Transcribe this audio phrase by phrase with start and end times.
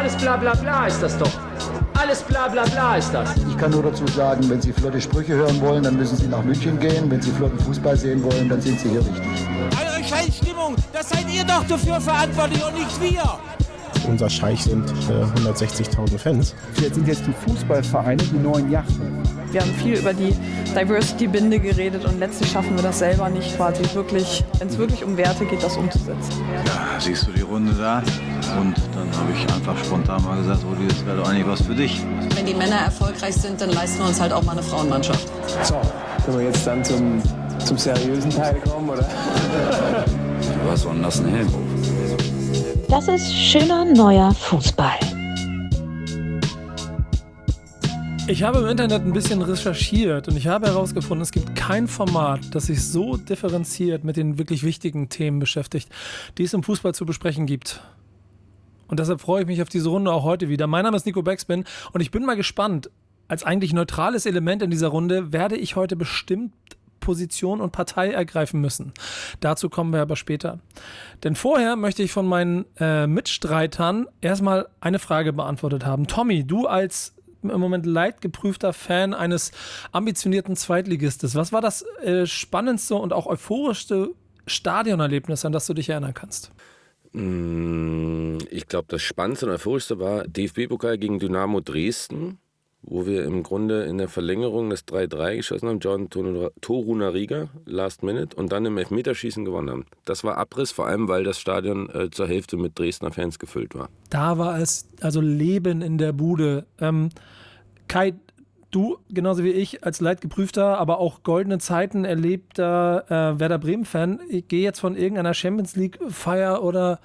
[0.00, 1.30] alles bla bla bla ist das doch.
[2.00, 3.36] Alles bla bla bla ist das.
[3.36, 6.42] Ich kann nur dazu sagen, wenn Sie flotte Sprüche hören wollen, dann müssen Sie nach
[6.42, 7.10] München gehen.
[7.10, 9.22] Wenn Sie flotten Fußball sehen wollen, dann sind Sie hier richtig.
[9.78, 13.22] Eure Scheißstimmung, das seid ihr doch dafür verantwortlich und nicht wir.
[14.08, 16.54] Unser Scheich sind äh, 160.000 Fans.
[16.80, 19.19] Jetzt sind jetzt die Fußballvereine die neuen Yachten.
[19.52, 20.34] Wir haben viel über die
[20.76, 25.16] Diversity-Binde geredet und letztlich schaffen wir das selber nicht quasi wirklich, wenn es wirklich um
[25.16, 26.32] Werte geht, das umzusetzen.
[26.66, 27.98] Ja, siehst du die Runde da?
[28.60, 31.74] Und dann habe ich einfach spontan mal gesagt, Rudi, das wäre doch eigentlich was für
[31.74, 32.00] dich.
[32.36, 35.26] Wenn die Männer erfolgreich sind, dann leisten wir uns halt auch mal eine Frauenmannschaft.
[35.64, 35.74] So,
[36.24, 37.20] können wir jetzt dann zum,
[37.64, 39.04] zum seriösen Teil kommen, oder?
[40.66, 41.48] Was war denn das ein Helm?
[42.88, 45.19] Das ist schöner neuer Fußball.
[48.30, 52.54] Ich habe im Internet ein bisschen recherchiert und ich habe herausgefunden, es gibt kein Format,
[52.54, 55.88] das sich so differenziert mit den wirklich wichtigen Themen beschäftigt,
[56.38, 57.80] die es im Fußball zu besprechen gibt.
[58.86, 60.68] Und deshalb freue ich mich auf diese Runde auch heute wieder.
[60.68, 62.88] Mein Name ist Nico Backspin und ich bin mal gespannt.
[63.26, 66.52] Als eigentlich neutrales Element in dieser Runde werde ich heute bestimmt
[67.00, 68.92] Position und Partei ergreifen müssen.
[69.40, 70.60] Dazu kommen wir aber später.
[71.24, 76.06] Denn vorher möchte ich von meinen äh, Mitstreitern erstmal eine Frage beantwortet haben.
[76.06, 79.52] Tommy, du als im Moment leidgeprüfter Fan eines
[79.92, 81.34] ambitionierten Zweitligistes.
[81.34, 84.10] Was war das äh, spannendste und auch euphorischste
[84.46, 86.52] Stadionerlebnis, an das du dich erinnern kannst?
[87.12, 92.38] Ich glaube, das Spannendste und Euphorischste war DFB-Pokal gegen Dynamo Dresden,
[92.82, 96.08] wo wir im Grunde in der Verlängerung das 3-3 geschossen haben, John
[96.60, 99.86] Torunariga, Last Minute, und dann im Elfmeterschießen gewonnen haben.
[100.04, 103.74] Das war Abriss, vor allem, weil das Stadion äh, zur Hälfte mit Dresdner Fans gefüllt
[103.74, 103.88] war.
[104.08, 106.66] Da war es also Leben in der Bude.
[106.80, 107.10] Ähm,
[107.86, 108.14] Kai,
[108.70, 114.48] du, genauso wie ich, als leidgeprüfter, aber auch goldene Zeiten erlebter äh, Werder Bremen-Fan, ich
[114.48, 117.00] gehe jetzt von irgendeiner Champions League-Feier oder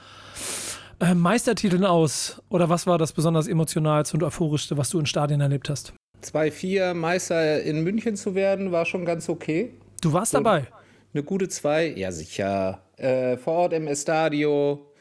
[0.99, 2.41] äh, Meistertiteln aus.
[2.49, 5.93] Oder was war das besonders emotionalste und euphorischste, was du in Stadien erlebt hast?
[6.23, 9.73] 2-4 Meister in München zu werden, war schon ganz okay.
[10.01, 10.67] Du warst so, dabei?
[11.13, 12.81] Eine gute 2, ja sicher.
[12.97, 14.91] Äh, vor Ort im Estadio,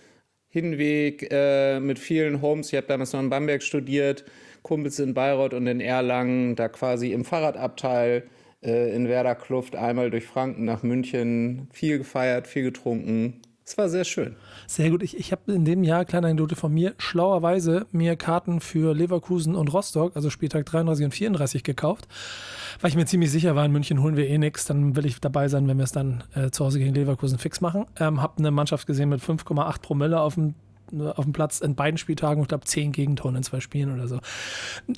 [0.48, 2.72] Hinweg äh, mit vielen Homes.
[2.72, 4.24] Ich habe damals noch in Bamberg studiert.
[4.62, 8.24] Kumpels in Bayreuth und in Erlangen, da quasi im Fahrradabteil
[8.62, 13.42] äh, in Werder Kluft einmal durch Franken nach München, viel gefeiert, viel getrunken.
[13.66, 14.36] Es war sehr schön.
[14.66, 15.02] Sehr gut.
[15.02, 19.54] Ich, ich habe in dem Jahr, kleine Anekdote von mir, schlauerweise mir Karten für Leverkusen
[19.54, 22.06] und Rostock, also Spieltag 33 und 34 gekauft,
[22.82, 25.18] weil ich mir ziemlich sicher war, in München holen wir eh nichts, dann will ich
[25.18, 27.86] dabei sein, wenn wir es dann äh, zu Hause gegen Leverkusen fix machen.
[27.98, 30.54] Ähm, habe eine Mannschaft gesehen mit 5,8 Promille auf dem
[30.92, 34.20] auf dem Platz in beiden Spieltagen und glaube zehn Gegentoren in zwei Spielen oder so.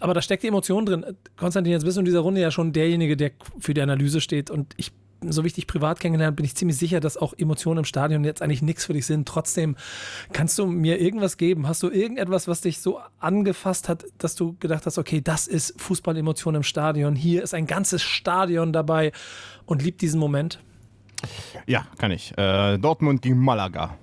[0.00, 1.06] Aber da steckt die Emotion drin.
[1.36, 4.50] Konstantin, jetzt bist du in dieser Runde ja schon derjenige, der für die Analyse steht
[4.50, 4.90] und ich
[5.22, 8.62] so wichtig privat kennengelernt, bin ich ziemlich sicher, dass auch Emotionen im Stadion jetzt eigentlich
[8.62, 9.26] nichts für dich sind.
[9.26, 9.76] Trotzdem,
[10.32, 11.66] kannst du mir irgendwas geben?
[11.66, 15.80] Hast du irgendetwas, was dich so angefasst hat, dass du gedacht hast, okay, das ist
[15.80, 17.16] Fußballemotion im Stadion.
[17.16, 19.12] Hier ist ein ganzes Stadion dabei
[19.64, 20.60] und liebt diesen Moment?
[21.66, 22.36] Ja, kann ich.
[22.36, 23.96] Äh, Dortmund gegen Malaga.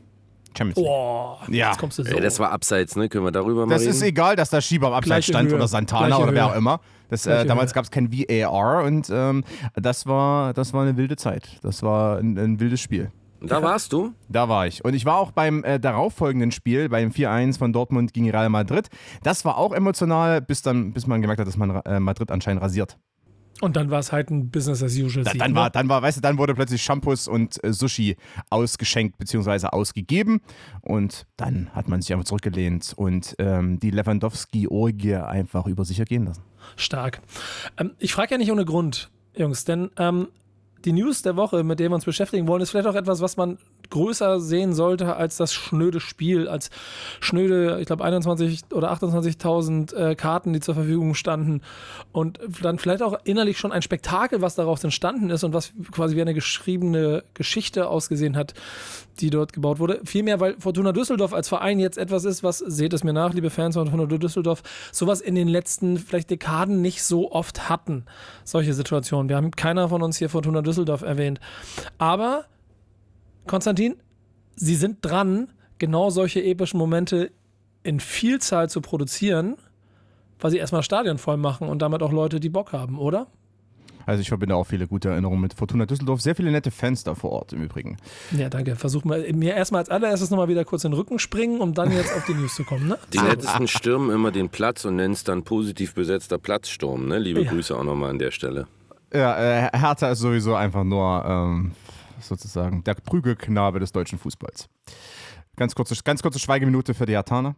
[0.57, 0.85] Champions League.
[0.85, 1.69] Boah, ja.
[1.69, 2.12] jetzt kommst du so.
[2.16, 3.09] Ey, das war abseits, ne?
[3.09, 3.91] Können wir darüber mal Das reden?
[3.91, 5.56] ist egal, dass da Schieber am Abseits Gleiche stand Höhe.
[5.56, 6.51] oder Santana Gleiche oder wer Höhe.
[6.51, 6.80] auch immer.
[7.09, 9.44] Das, äh, damals gab es kein VAR und ähm,
[9.75, 11.59] das, war, das war eine wilde Zeit.
[11.62, 13.12] Das war ein, ein wildes Spiel.
[13.46, 14.14] Da warst du?
[14.30, 14.86] Da war ich.
[14.86, 18.88] Und ich war auch beim äh, darauffolgenden Spiel, beim 4-1 von Dortmund gegen Real Madrid.
[19.22, 22.62] Das war auch emotional, bis, dann, bis man gemerkt hat, dass man äh, Madrid anscheinend
[22.62, 22.97] rasiert.
[23.63, 25.24] Und dann war es halt ein Business as usual.
[25.24, 25.57] Da, Sieg, dann, ne?
[25.57, 28.18] war, dann war, weißt du, dann wurde plötzlich Shampoos und äh, Sushi
[28.50, 29.68] ausgeschenkt bzw.
[29.68, 30.41] ausgegeben.
[30.81, 36.25] Und dann hat man sich einfach zurückgelehnt und ähm, die Lewandowski-Orgie einfach über sich ergehen
[36.25, 36.44] lassen.
[36.75, 37.22] Stark.
[37.78, 40.28] Ähm, ich frage ja nicht ohne Grund, Jungs, denn ähm,
[40.84, 43.38] die News der Woche, mit der wir uns beschäftigen wollen, ist vielleicht auch etwas, was
[43.38, 46.69] man größer sehen sollte als das schnöde Spiel, als
[47.19, 51.61] schnöde, ich glaube, 21 oder 28.000 äh, Karten, die zur Verfügung standen
[52.11, 56.16] und dann vielleicht auch innerlich schon ein Spektakel, was daraus entstanden ist und was quasi
[56.16, 58.53] wie eine geschriebene Geschichte ausgesehen hat,
[59.19, 60.01] die dort gebaut wurde.
[60.03, 63.50] Vielmehr, weil Fortuna Düsseldorf als Verein jetzt etwas ist, was, seht es mir nach, liebe
[63.50, 68.06] Fans von Fortuna Düsseldorf, sowas in den letzten vielleicht Dekaden nicht so oft hatten.
[68.44, 69.29] Solche Situationen.
[69.29, 71.39] Wir haben keiner von uns hier Fortuna Düsseldorf erwähnt.
[71.97, 72.45] Aber,
[73.48, 73.95] Konstantin,
[74.56, 75.48] Sie sind dran,
[75.80, 77.31] genau solche epischen Momente
[77.81, 79.56] in Vielzahl zu produzieren,
[80.40, 83.28] weil sie erstmal Stadion voll machen und damit auch Leute, die Bock haben, oder?
[84.06, 86.22] Also ich verbinde auch viele gute Erinnerungen mit Fortuna Düsseldorf.
[86.22, 87.98] Sehr viele nette Fans da vor Ort im Übrigen.
[88.38, 88.75] Ja, danke.
[88.75, 91.92] Versuch mal, mir erstmal als allererstes nochmal wieder kurz in den Rücken springen, um dann
[91.92, 92.89] jetzt auf die News zu kommen.
[92.89, 92.98] Ne?
[93.13, 97.07] Die nettesten stürmen immer den Platz und nennen es dann positiv besetzter Platzsturm.
[97.07, 97.18] Ne?
[97.18, 97.51] Liebe Ja.
[97.51, 98.68] Grüße auch nochmal an der Stelle.
[99.13, 99.38] Ja,
[99.68, 101.72] äh, Hertha ist sowieso einfach nur ähm,
[102.28, 104.70] sozusagen der Prügelknabe des deutschen Fußballs.
[105.56, 107.56] Ganz kurze, ganz kurze Schweigeminute für die Hertaner.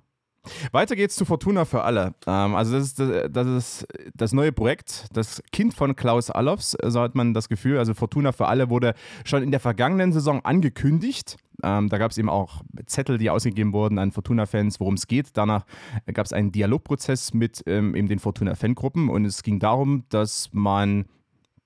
[0.71, 2.13] Weiter geht's zu Fortuna für alle.
[2.27, 6.77] Ähm, also das ist das, das ist das neue Projekt, das Kind von Klaus Allofs,
[6.83, 7.77] so hat man das Gefühl.
[7.77, 11.37] Also Fortuna für alle wurde schon in der vergangenen Saison angekündigt.
[11.63, 15.29] Ähm, da gab es eben auch Zettel, die ausgegeben wurden an Fortuna-Fans, worum es geht.
[15.33, 15.65] Danach
[16.13, 21.05] gab es einen Dialogprozess mit ähm, eben den Fortuna-Fangruppen und es ging darum, dass man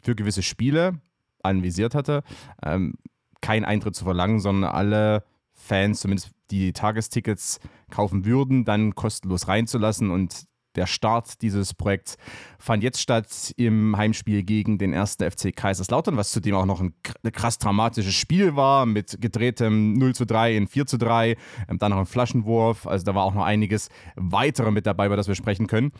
[0.01, 0.99] für gewisse Spiele
[1.43, 2.23] anvisiert hatte,
[2.63, 2.95] ähm,
[3.41, 7.59] keinen Eintritt zu verlangen, sondern alle Fans, zumindest die Tagestickets
[7.91, 10.09] kaufen würden, dann kostenlos reinzulassen.
[10.09, 10.45] Und
[10.75, 12.17] der Start dieses Projekts
[12.57, 16.93] fand jetzt statt im Heimspiel gegen den ersten FC Kaiserslautern, was zudem auch noch ein
[17.33, 21.35] krass dramatisches Spiel war, mit gedrehtem 0 zu 3 in 4 zu 3,
[21.67, 22.87] ähm, dann noch ein Flaschenwurf.
[22.87, 25.91] Also da war auch noch einiges weitere mit dabei, über das wir sprechen können.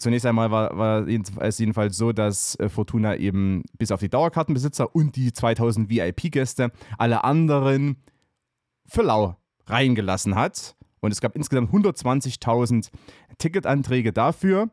[0.00, 1.06] Zunächst einmal war, war
[1.42, 6.72] es jedenfalls so, dass äh, Fortuna eben bis auf die Dauerkartenbesitzer und die 2000 VIP-Gäste
[6.96, 7.96] alle anderen
[8.86, 9.36] für lau
[9.66, 10.74] reingelassen hat.
[11.00, 12.88] Und es gab insgesamt 120.000
[13.36, 14.70] Ticketanträge dafür.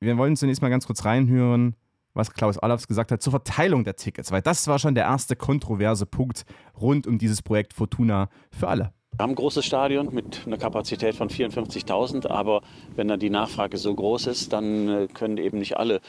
[0.00, 1.76] Wir wollen zunächst mal ganz kurz reinhören,
[2.12, 5.36] was Klaus Allofs gesagt hat zur Verteilung der Tickets, weil das war schon der erste
[5.36, 6.44] kontroverse Punkt
[6.80, 8.92] rund um dieses Projekt Fortuna für alle.
[9.16, 12.60] Wir haben ein großes Stadion mit einer Kapazität von 54.000, aber
[12.96, 16.02] wenn dann die Nachfrage so groß ist, dann äh, können eben nicht alle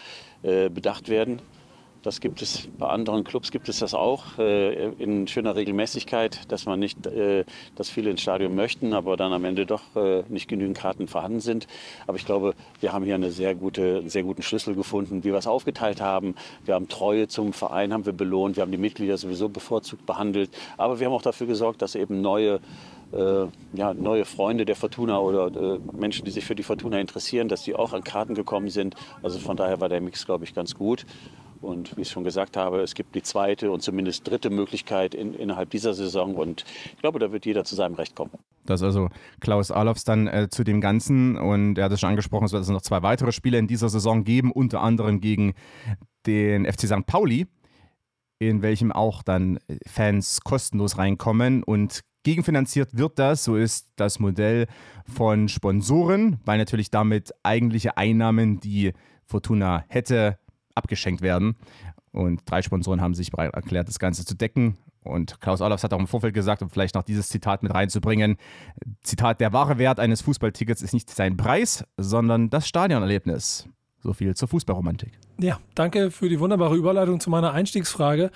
[0.43, 1.39] äh, bedacht werden.
[2.03, 6.65] Das gibt es bei anderen Clubs gibt es das auch äh, in schöner Regelmäßigkeit, dass
[6.65, 6.97] man nicht,
[7.75, 9.81] dass viele ins Stadion möchten, aber dann am Ende doch
[10.29, 11.67] nicht genügend Karten vorhanden sind.
[12.05, 15.31] Aber ich glaube, wir haben hier eine sehr gute, einen sehr guten Schlüssel gefunden, wie
[15.31, 16.35] wir es aufgeteilt haben.
[16.63, 20.51] Wir haben Treue zum Verein haben wir belohnt, wir haben die Mitglieder sowieso bevorzugt behandelt,
[20.77, 22.61] aber wir haben auch dafür gesorgt, dass eben neue
[23.11, 27.63] ja, neue Freunde der Fortuna oder äh, Menschen, die sich für die Fortuna interessieren, dass
[27.63, 28.95] die auch an Karten gekommen sind.
[29.23, 31.05] Also von daher war der Mix, glaube ich, ganz gut.
[31.61, 35.33] Und wie ich schon gesagt habe, es gibt die zweite und zumindest dritte Möglichkeit in,
[35.33, 36.35] innerhalb dieser Saison.
[36.35, 38.31] Und ich glaube, da wird jeder zu seinem Recht kommen.
[38.65, 39.09] Das ist also
[39.39, 41.37] Klaus Alofs dann äh, zu dem Ganzen.
[41.37, 43.89] Und er hat es schon angesprochen, es wird also noch zwei weitere Spiele in dieser
[43.89, 45.53] Saison geben, unter anderem gegen
[46.25, 47.05] den FC St.
[47.05, 47.47] Pauli,
[48.39, 51.63] in welchem auch dann Fans kostenlos reinkommen.
[51.63, 54.67] Und gegenfinanziert wird das, so ist das Modell
[55.05, 58.91] von Sponsoren, weil natürlich damit eigentliche Einnahmen, die
[59.23, 60.37] Fortuna hätte,
[60.75, 61.55] abgeschenkt werden.
[62.11, 64.77] Und drei Sponsoren haben sich bereit erklärt, das Ganze zu decken.
[65.03, 68.35] Und Klaus Olafs hat auch im Vorfeld gesagt, um vielleicht noch dieses Zitat mit reinzubringen:
[69.03, 73.69] Zitat, der wahre Wert eines Fußballtickets ist nicht sein Preis, sondern das Stadionerlebnis.
[74.07, 75.19] So viel zur Fußballromantik.
[75.37, 78.31] Ja, danke für die wunderbare Überleitung zu meiner Einstiegsfrage.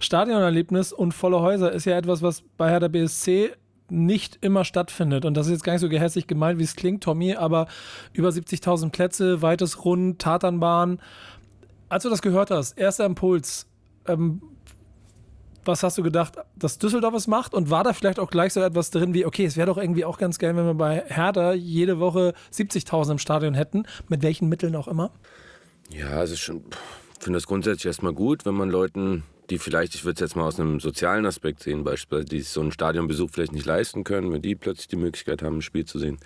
[0.00, 3.52] Stadionerlebnis und volle Häuser ist ja etwas, was bei Hertha BSC
[3.88, 5.24] nicht immer stattfindet.
[5.24, 7.68] Und das ist jetzt gar nicht so gehässig gemeint, wie es klingt, Tommy, aber
[8.12, 10.98] über 70.000 Plätze, weites Rund, Tatanbahn.
[11.88, 13.68] Als du das gehört hast, erster Impuls,
[14.08, 14.42] ähm,
[15.64, 17.54] was hast du gedacht, dass Düsseldorf es macht?
[17.54, 20.04] Und war da vielleicht auch gleich so etwas drin wie, okay, es wäre doch irgendwie
[20.04, 24.48] auch ganz geil, wenn wir bei Hertha jede Woche 70.000 im Stadion hätten, mit welchen
[24.48, 25.10] Mitteln auch immer?
[25.90, 26.62] Ja, also schon,
[27.18, 30.36] ich finde das grundsätzlich erstmal gut, wenn man Leuten, die vielleicht, ich würde es jetzt
[30.36, 34.32] mal aus einem sozialen Aspekt sehen, beispielsweise, die so einen Stadionbesuch vielleicht nicht leisten können,
[34.32, 36.18] wenn die plötzlich die Möglichkeit haben, ein Spiel zu sehen.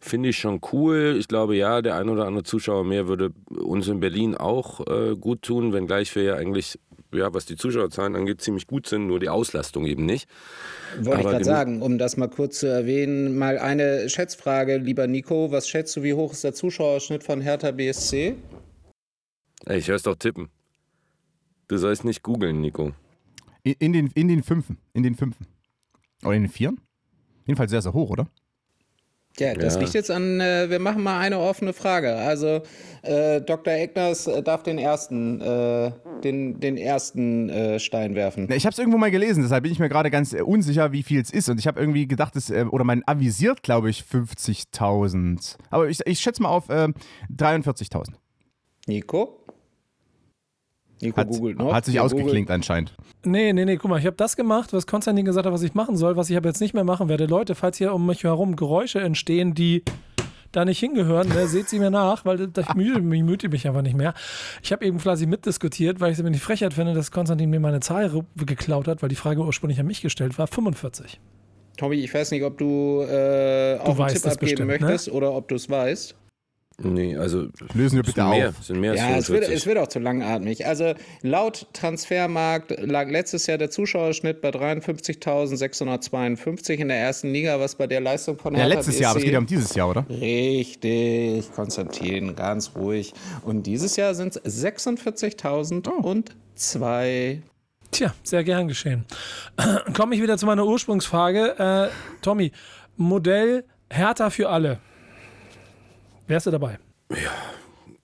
[0.00, 1.14] Finde ich schon cool.
[1.16, 5.14] Ich glaube, ja, der ein oder andere Zuschauer mehr würde uns in Berlin auch äh,
[5.14, 6.80] gut tun, wenngleich wir ja eigentlich
[7.12, 10.28] ja, was die Zuschauerzahlen angeht, ziemlich gut sind, nur die Auslastung eben nicht.
[11.00, 15.50] Wollte ich gerade sagen, um das mal kurz zu erwähnen, mal eine Schätzfrage, lieber Nico.
[15.50, 18.36] Was schätzt du, wie hoch ist der Zuschauerschnitt von Hertha BSC?
[19.66, 20.48] Ey, ich hör's doch tippen.
[21.68, 22.92] Du sollst nicht googeln, Nico.
[23.62, 24.78] In, in, den, in den Fünfen.
[24.92, 25.46] In den Fünfen.
[26.24, 26.80] Oder in den Vieren?
[27.46, 28.28] Jedenfalls sehr, sehr hoch, oder?
[29.38, 29.80] Ja, das ja.
[29.80, 32.14] liegt jetzt an, äh, wir machen mal eine offene Frage.
[32.14, 32.62] Also
[33.02, 33.72] äh, Dr.
[33.72, 38.50] Eckners äh, darf den ersten, äh, den, den ersten äh, Stein werfen.
[38.52, 41.02] Ich habe es irgendwo mal gelesen, deshalb bin ich mir gerade ganz äh, unsicher, wie
[41.02, 41.48] viel es ist.
[41.48, 45.56] Und ich habe irgendwie gedacht, es, oder man avisiert, glaube ich, 50.000.
[45.70, 48.12] Aber ich, ich schätze mal auf 43.000.
[48.86, 49.41] Nico?
[51.02, 51.72] Nico hat, googelt noch.
[51.72, 52.54] Hat sich ja, ausgeklinkt Google.
[52.54, 52.94] anscheinend.
[53.24, 55.74] Nee, nee, nee, guck mal, ich habe das gemacht, was Konstantin gesagt hat, was ich
[55.74, 57.26] machen soll, was ich aber jetzt nicht mehr machen werde.
[57.26, 59.82] Leute, falls hier um mich herum Geräusche entstehen, die
[60.52, 63.82] da nicht hingehören, ne, seht sie mir nach, weil das müde, mich müde mich einfach
[63.82, 64.14] nicht mehr.
[64.62, 67.60] Ich habe eben fleißig mitdiskutiert, weil ich es mir nicht frechheit finde, dass Konstantin mir
[67.60, 70.46] meine Zahl geklaut hat, weil die Frage ursprünglich an mich gestellt war.
[70.46, 71.20] 45.
[71.78, 74.78] Tommy, ich weiß nicht, ob du, äh, auch du einen Tipp abgeben bestimmt, ne?
[74.78, 75.14] möchtest ne?
[75.14, 76.14] oder ob du es weißt.
[76.84, 78.64] Nee, also lösen wir bitte mehr, auf.
[78.64, 80.66] Sind mehr ja, es wird, es wird auch zu langatmig.
[80.66, 87.76] Also laut Transfermarkt lag letztes Jahr der Zuschauerschnitt bei 53.652 in der ersten Liga, was
[87.76, 89.90] bei der Leistung von Hertha Ja, letztes Jahr, aber es geht ja um dieses Jahr,
[89.90, 90.06] oder?
[90.08, 93.12] Richtig, Konstantin, ganz ruhig.
[93.42, 97.42] Und dieses Jahr sind es 46.002.
[97.90, 99.04] Tja, sehr gern geschehen.
[99.94, 101.58] Komme ich wieder zu meiner Ursprungsfrage.
[101.58, 101.88] Äh,
[102.22, 102.52] Tommy,
[102.96, 104.78] Modell Hertha für alle.
[106.26, 106.78] Wärst du dabei?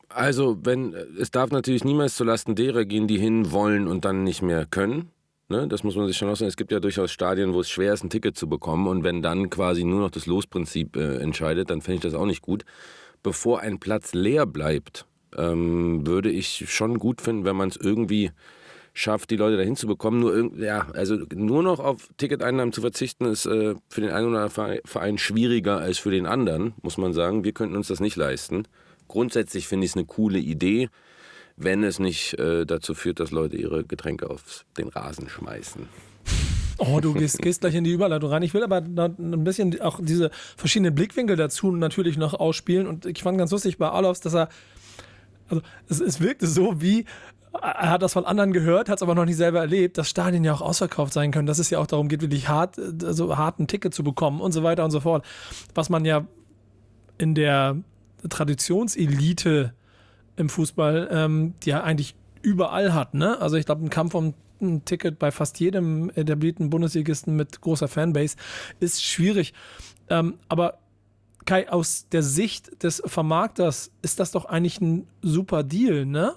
[0.09, 4.43] Also, wenn es darf natürlich niemals zulasten derer gehen, die hin wollen und dann nicht
[4.43, 5.11] mehr können.
[5.49, 5.67] Ne?
[5.69, 6.49] Das muss man sich schon auch sagen.
[6.49, 8.87] Es gibt ja durchaus Stadien, wo es schwer ist, ein Ticket zu bekommen.
[8.87, 12.27] Und wenn dann quasi nur noch das Losprinzip äh, entscheidet, dann finde ich das auch
[12.27, 12.65] nicht gut.
[13.23, 15.07] Bevor ein Platz leer bleibt,
[15.37, 18.31] ähm, würde ich schon gut finden, wenn man es irgendwie
[18.99, 20.21] schafft, die Leute dahin zu bekommen.
[20.21, 24.43] Nur, ja, also nur noch auf Ticketeinnahmen zu verzichten, ist äh, für den einen oder
[24.43, 27.45] anderen Verein schwieriger als für den anderen, muss man sagen.
[27.45, 28.67] Wir könnten uns das nicht leisten.
[29.07, 30.89] Grundsätzlich finde ich es eine coole Idee,
[31.57, 35.89] wenn es nicht äh, dazu führt, dass Leute ihre Getränke auf den Rasen schmeißen.
[36.79, 38.43] Oh, du gehst, gehst gleich in die Überleitung rein.
[38.43, 42.87] Ich will aber ein bisschen auch diese verschiedenen Blickwinkel dazu natürlich noch ausspielen.
[42.87, 44.49] Und ich fand ganz lustig bei Alofs, dass er,
[45.49, 47.05] also es, es wirkte so wie,
[47.53, 50.45] er hat das von anderen gehört, hat es aber noch nicht selber erlebt, dass Stadien
[50.45, 53.59] ja auch ausverkauft sein können, dass es ja auch darum geht, wirklich hart, also hart
[53.59, 55.25] ein Ticket zu bekommen und so weiter und so fort.
[55.75, 56.27] Was man ja
[57.17, 57.77] in der
[58.29, 59.73] Traditionselite
[60.37, 63.15] im Fußball, ähm, die ja eigentlich überall hat.
[63.15, 63.41] Ne?
[63.41, 67.89] Also ich glaube, ein Kampf um ein Ticket bei fast jedem etablierten Bundesligisten mit großer
[67.89, 68.37] Fanbase
[68.81, 69.55] ist schwierig.
[70.09, 70.79] Ähm, aber
[71.45, 76.35] Kai, aus der Sicht des Vermarkters ist das doch eigentlich ein super Deal, ne?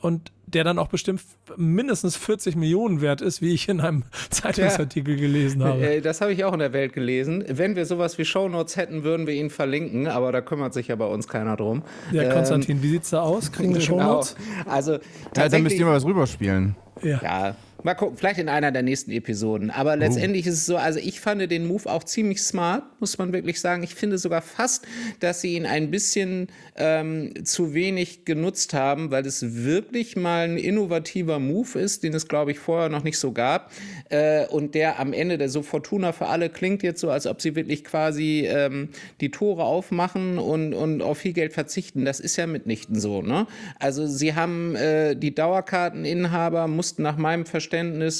[0.00, 1.20] Und der dann auch bestimmt
[1.56, 5.80] mindestens 40 Millionen wert ist, wie ich in einem Zeitungsartikel gelesen habe.
[5.96, 7.44] Äh, Das habe ich auch in der Welt gelesen.
[7.48, 10.96] Wenn wir sowas wie Shownotes hätten, würden wir ihn verlinken, aber da kümmert sich ja
[10.96, 11.82] bei uns keiner drum.
[12.12, 13.50] Ja, Ähm, Konstantin, wie sieht's da aus?
[13.52, 14.22] Kriegen wir genau.
[14.22, 14.36] Shownotes?
[14.66, 14.98] Also,
[15.36, 16.76] Ja, dann müsst ihr mal was rüberspielen.
[17.02, 17.20] Ja.
[17.22, 17.56] ja.
[17.84, 19.70] Mal gucken, vielleicht in einer der nächsten Episoden.
[19.70, 23.34] Aber letztendlich ist es so, also ich fand den Move auch ziemlich smart, muss man
[23.34, 23.82] wirklich sagen.
[23.82, 24.86] Ich finde sogar fast,
[25.20, 30.56] dass sie ihn ein bisschen ähm, zu wenig genutzt haben, weil es wirklich mal ein
[30.56, 33.70] innovativer Move ist, den es, glaube ich, vorher noch nicht so gab.
[34.08, 37.42] Äh, und der am Ende, der so Fortuna für alle klingt jetzt so, als ob
[37.42, 38.88] sie wirklich quasi ähm,
[39.20, 42.06] die Tore aufmachen und, und auf viel Geld verzichten.
[42.06, 43.20] Das ist ja mitnichten so.
[43.20, 43.46] Ne?
[43.78, 47.73] Also sie haben äh, die Dauerkarteninhaber mussten nach meinem Verständnis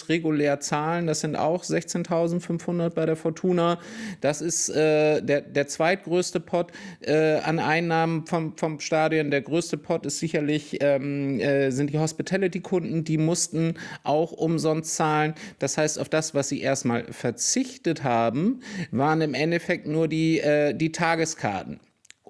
[0.09, 1.07] regulär zahlen.
[1.07, 3.79] Das sind auch 16.500 bei der Fortuna.
[4.21, 9.31] Das ist äh, der, der zweitgrößte Pot äh, an Einnahmen vom, vom Stadion.
[9.31, 13.05] Der größte Pot ist sicherlich ähm, äh, sind die Hospitality-Kunden.
[13.05, 15.35] Die mussten auch umsonst zahlen.
[15.59, 20.75] Das heißt, auf das, was sie erstmal verzichtet haben, waren im Endeffekt nur die, äh,
[20.75, 21.81] die Tageskarten.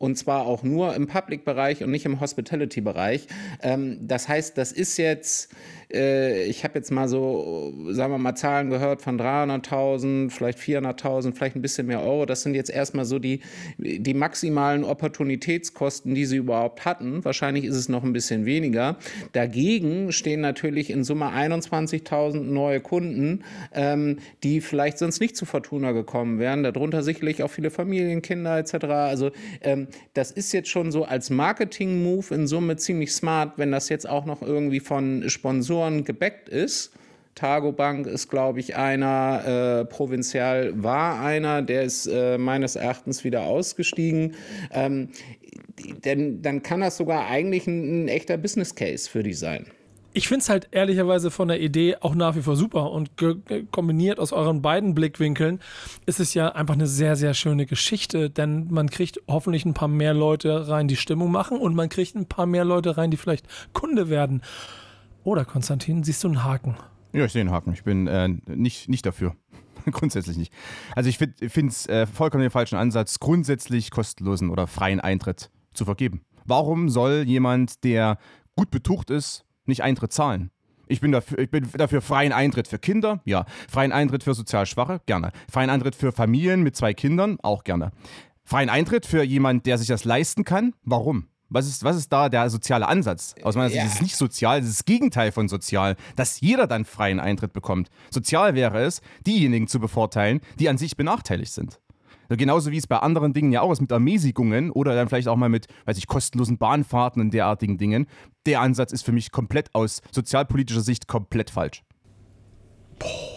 [0.04, 3.26] Und zwar auch nur im Public-Bereich und nicht im Hospitality-Bereich.
[3.62, 5.50] Ähm, das heißt, das ist jetzt,
[5.90, 11.34] äh, ich habe jetzt mal so, sagen wir mal, Zahlen gehört von 300.000, vielleicht 400.000,
[11.34, 12.26] vielleicht ein bisschen mehr Euro.
[12.26, 13.40] Das sind jetzt erstmal so die,
[13.78, 17.24] die maximalen Opportunitätskosten, die sie überhaupt hatten.
[17.24, 18.98] Wahrscheinlich ist es noch ein bisschen weniger.
[19.32, 23.42] Dagegen stehen natürlich in Summe 21.000 neue Kunden,
[23.72, 26.62] ähm, die vielleicht sonst nicht zu Fortuna gekommen wären.
[26.62, 28.84] Darunter sicherlich auch viele Familienkinder etc.
[28.84, 29.30] Also
[29.62, 34.08] ähm, das ist jetzt schon so als Marketing-Move in Summe ziemlich smart, wenn das jetzt
[34.08, 36.92] auch noch irgendwie von Sponsoren gebackt ist.
[37.34, 43.24] Targo Bank ist, glaube ich, einer, äh, Provinzial war einer, der ist äh, meines Erachtens
[43.24, 44.36] wieder ausgestiegen.
[44.72, 45.08] Ähm,
[46.04, 49.66] denn dann kann das sogar eigentlich ein, ein echter Business Case für die sein.
[50.16, 53.10] Ich finde es halt ehrlicherweise von der Idee auch nach wie vor super und
[53.72, 55.58] kombiniert aus euren beiden Blickwinkeln
[56.06, 59.88] ist es ja einfach eine sehr, sehr schöne Geschichte, denn man kriegt hoffentlich ein paar
[59.88, 63.16] mehr Leute rein, die Stimmung machen und man kriegt ein paar mehr Leute rein, die
[63.16, 64.42] vielleicht Kunde werden.
[65.24, 66.76] Oder Konstantin, siehst du einen Haken?
[67.12, 67.72] Ja, ich sehe einen Haken.
[67.72, 69.34] Ich bin äh, nicht, nicht dafür.
[69.90, 70.52] grundsätzlich nicht.
[70.94, 75.84] Also ich finde es äh, vollkommen den falschen Ansatz, grundsätzlich kostenlosen oder freien Eintritt zu
[75.84, 76.22] vergeben.
[76.44, 78.18] Warum soll jemand, der
[78.56, 80.50] gut betucht ist, nicht Eintritt zahlen?
[80.86, 83.46] Ich bin, dafür, ich bin dafür freien Eintritt für Kinder, ja.
[83.70, 85.32] Freien Eintritt für sozial Schwache, gerne.
[85.50, 87.90] Freien Eintritt für Familien mit zwei Kindern, auch gerne.
[88.44, 91.28] Freien Eintritt für jemand, der sich das leisten kann, warum?
[91.48, 93.34] Was ist, was ist da der soziale Ansatz?
[93.42, 93.86] Aus meiner Sicht Ja.
[93.86, 97.52] ist es nicht sozial, es ist das Gegenteil von sozial, dass jeder dann freien Eintritt
[97.52, 97.88] bekommt.
[98.10, 101.80] Sozial wäre es, diejenigen zu bevorteilen, die an sich benachteiligt sind.
[102.34, 105.28] So Genauso wie es bei anderen Dingen ja auch ist mit Ermäßigungen oder dann vielleicht
[105.28, 108.06] auch mal mit, weiß ich, kostenlosen Bahnfahrten und derartigen Dingen.
[108.44, 111.84] Der Ansatz ist für mich komplett aus sozialpolitischer Sicht komplett falsch.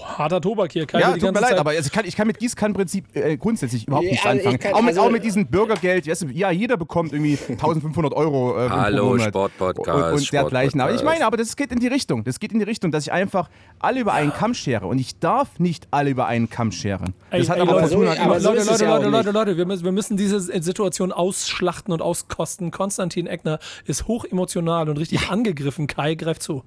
[0.03, 0.85] Harter Tobak hier.
[0.87, 3.37] Kai ja, tut mir leid, Zeit- aber also ich, kann, ich kann mit Gießkannenprinzip äh,
[3.37, 4.59] grundsätzlich überhaupt Ja, nichts also ich anfangen.
[4.59, 8.13] kann- auch, mit, also- auch mit diesem Bürgergeld, weißt du, ja, jeder bekommt irgendwie 1500
[8.13, 10.81] Euro äh, Hallo, Sportpodcast, und, und dergleichen.
[10.81, 12.23] Aber ich meine, aber das geht in die Richtung.
[12.23, 13.49] Das geht in die Richtung, dass ich einfach
[13.79, 14.87] alle über einen Kamm schere.
[14.87, 17.13] Und ich darf nicht alle über einen Kamm scheren.
[17.29, 19.09] Das Ey, hat ey, aber Leute, so- aber immer- so Leute, Leute, ja Leute.
[19.09, 22.71] Leute, Leute, wir müssen, wir müssen diese Situation ausschlachten und auskosten.
[22.71, 25.85] Konstantin Eckner ist hoch emotional und richtig angegriffen.
[25.87, 26.63] Kai, greif zu.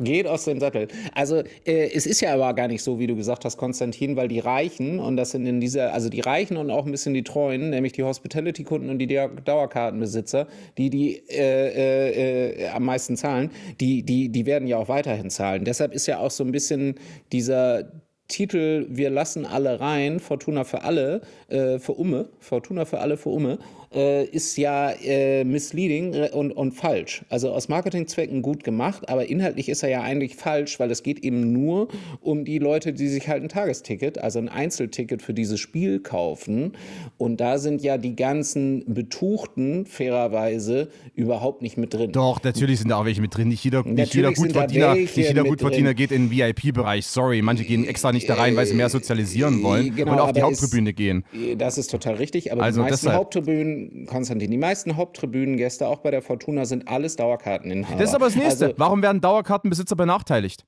[0.00, 0.88] Geht aus dem Sattel.
[1.14, 4.28] Also äh, es ist ja aber gar nicht so, wie du gesagt hast, Konstantin, weil
[4.28, 7.22] die Reichen, und das sind in dieser, also die Reichen und auch ein bisschen die
[7.22, 10.46] Treuen, nämlich die Hospitality-Kunden und die Dauerkartenbesitzer,
[10.78, 15.64] die die äh, äh, am meisten zahlen, die, die, die werden ja auch weiterhin zahlen.
[15.64, 16.96] Deshalb ist ja auch so ein bisschen
[17.32, 17.92] dieser
[18.28, 23.28] Titel Wir lassen alle rein, Fortuna für alle, äh, für Umme, Fortuna für alle, für
[23.28, 23.58] Umme,
[23.94, 27.24] äh, ist ja äh, misleading und, und falsch.
[27.28, 31.20] Also aus Marketingzwecken gut gemacht, aber inhaltlich ist er ja eigentlich falsch, weil es geht
[31.20, 31.88] eben nur
[32.20, 36.72] um die Leute, die sich halt ein Tagesticket, also ein Einzelticket für dieses Spiel kaufen.
[37.18, 42.12] Und da sind ja die ganzen Betuchten fairerweise überhaupt nicht mit drin.
[42.12, 43.48] Doch, natürlich sind da auch welche mit drin.
[43.48, 47.06] Nicht jeder, nicht jeder Gutverdiener, nicht jeder Gutverdiener geht in den VIP-Bereich.
[47.06, 50.32] Sorry, manche gehen extra nicht da rein, weil sie mehr sozialisieren wollen Genau, und auf
[50.32, 51.24] die Haupttribüne ist- gehen.
[51.58, 53.18] Das ist total richtig, aber Also die meisten deshalb.
[53.18, 57.98] Haupttribünen, Konstantin, die meisten Haupttribünengäste, auch bei der Fortuna, sind alles Dauerkarteninhaber.
[57.98, 58.66] Das ist aber das Nächste.
[58.66, 60.66] Also, Warum werden Dauerkartenbesitzer benachteiligt?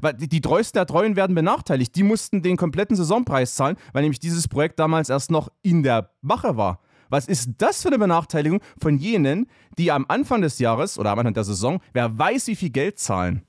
[0.00, 1.94] Weil die, die Treuesten der Treuen werden benachteiligt.
[1.96, 6.10] Die mussten den kompletten Saisonpreis zahlen, weil nämlich dieses Projekt damals erst noch in der
[6.20, 6.80] Mache war.
[7.08, 11.18] Was ist das für eine Benachteiligung von jenen, die am Anfang des Jahres oder am
[11.18, 13.42] Anfang der Saison, wer weiß, wie viel Geld zahlen?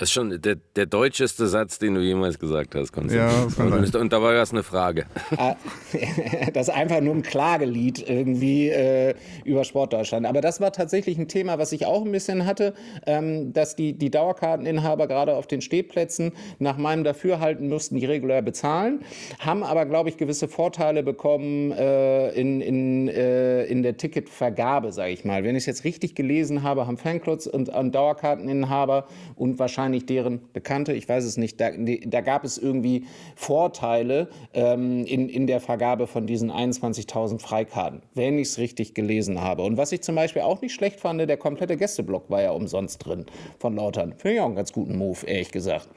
[0.00, 3.18] Das ist schon der, der deutscheste Satz, den du jemals gesagt hast, Konstantin.
[3.18, 5.04] Ja, das kann und, und dabei war es eine Frage.
[5.36, 5.56] Ah,
[6.54, 9.14] das ist einfach nur ein Klagelied irgendwie äh,
[9.44, 10.24] über Sportdeutschland.
[10.24, 12.72] Aber das war tatsächlich ein Thema, was ich auch ein bisschen hatte,
[13.06, 18.40] ähm, dass die, die Dauerkarteninhaber gerade auf den Stehplätzen nach meinem Dafürhalten mussten die regulär
[18.40, 19.00] bezahlen,
[19.38, 25.12] haben aber, glaube ich, gewisse Vorteile bekommen äh, in, in, äh, in der Ticketvergabe, sage
[25.12, 25.44] ich mal.
[25.44, 30.40] Wenn ich es jetzt richtig gelesen habe, haben Fanclubs und, und Dauerkarteninhaber und wahrscheinlich deren
[30.52, 33.04] Bekannte, ich weiß es nicht, da, da gab es irgendwie
[33.36, 39.40] Vorteile ähm, in, in der Vergabe von diesen 21.000 Freikarten, wenn ich es richtig gelesen
[39.40, 39.62] habe.
[39.62, 43.04] Und was ich zum Beispiel auch nicht schlecht fand, der komplette Gästeblock war ja umsonst
[43.04, 43.26] drin
[43.58, 44.14] von Lautern.
[44.16, 45.88] Finde ich auch einen ganz guten Move, ehrlich gesagt.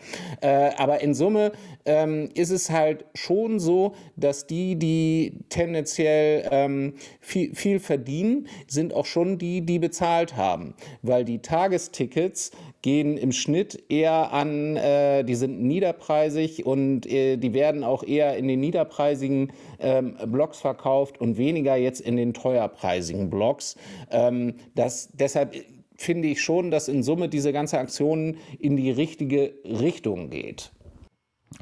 [0.42, 1.52] Äh, aber in Summe
[1.86, 8.94] ähm, ist es halt schon so, dass die, die tendenziell ähm, viel, viel verdienen, sind
[8.94, 10.74] auch schon die, die bezahlt haben.
[11.02, 12.52] Weil die Tagestickets
[12.84, 18.38] gehen im Schnitt eher an, äh, die sind niederpreisig und äh, die werden auch eher
[18.38, 23.78] in den niederpreisigen ähm, Blocks verkauft und weniger jetzt in den teuerpreisigen Blocks.
[24.12, 25.56] Ähm, das, deshalb
[25.96, 30.73] finde ich schon, dass in Summe diese ganze Aktion in die richtige Richtung geht.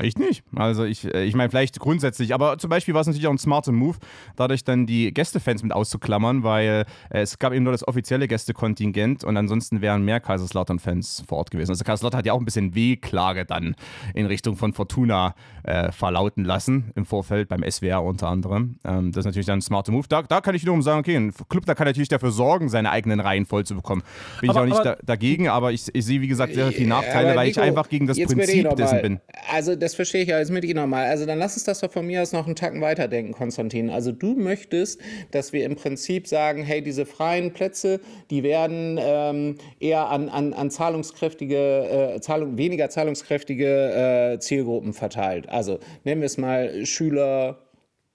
[0.01, 0.43] Ich nicht.
[0.55, 3.37] Also ich, äh, ich meine vielleicht grundsätzlich, aber zum Beispiel war es natürlich auch ein
[3.37, 3.97] smarter Move,
[4.35, 9.23] dadurch dann die Gästefans mit auszuklammern, weil äh, es gab eben nur das offizielle Gästekontingent
[9.23, 11.71] und ansonsten wären mehr Kaiserslautern-Fans vor Ort gewesen.
[11.71, 13.75] Also Kaiserslautern hat ja auch ein bisschen Wehklage dann
[14.13, 18.77] in Richtung von Fortuna äh, verlauten lassen, im Vorfeld beim SWR unter anderem.
[18.83, 20.07] Ähm, das ist natürlich dann ein smarter Move.
[20.07, 22.91] Da, da kann ich wiederum sagen, okay, ein Club, da kann natürlich dafür sorgen, seine
[22.91, 24.03] eigenen Reihen voll zu bekommen.
[24.39, 26.71] Bin Aber- ich auch nicht aber- da, dagegen, aber ich, ich sehe, wie gesagt, sehr
[26.71, 29.19] viele Nachteile, weil Nico, ich einfach gegen das Prinzip dessen bin.
[29.51, 31.07] Also das verstehe ich ja jetzt mit Ihnen nochmal.
[31.07, 33.89] Also dann lass uns das doch von mir aus noch einen Tacken weiterdenken, Konstantin.
[33.89, 39.57] Also du möchtest, dass wir im Prinzip sagen, hey, diese freien Plätze, die werden ähm,
[39.79, 45.49] eher an, an, an zahlungskräftige, äh, Zahlung, weniger zahlungskräftige äh, Zielgruppen verteilt.
[45.49, 47.57] Also nennen wir es mal Schüler,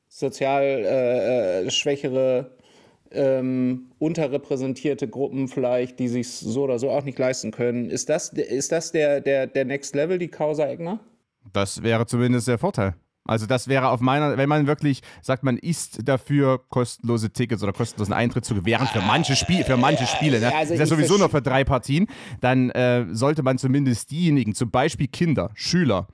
[0.08, 2.52] sozial äh, äh, schwächere
[3.10, 7.90] ähm, unterrepräsentierte Gruppen vielleicht, die sich so oder so auch nicht leisten können.
[7.90, 11.00] Ist das, ist das der, der, der Next Level, die Causa Egner?
[11.56, 12.94] Das wäre zumindest der Vorteil.
[13.24, 17.72] Also das wäre auf meiner, wenn man wirklich sagt, man ist dafür, kostenlose Tickets oder
[17.72, 20.54] kostenlosen Eintritt zu gewähren für manche, Spiel, für manche Spiele, ne?
[20.54, 22.08] Also ist ja sowieso nur für drei Partien,
[22.42, 26.08] dann äh, sollte man zumindest diejenigen, zum Beispiel Kinder, Schüler,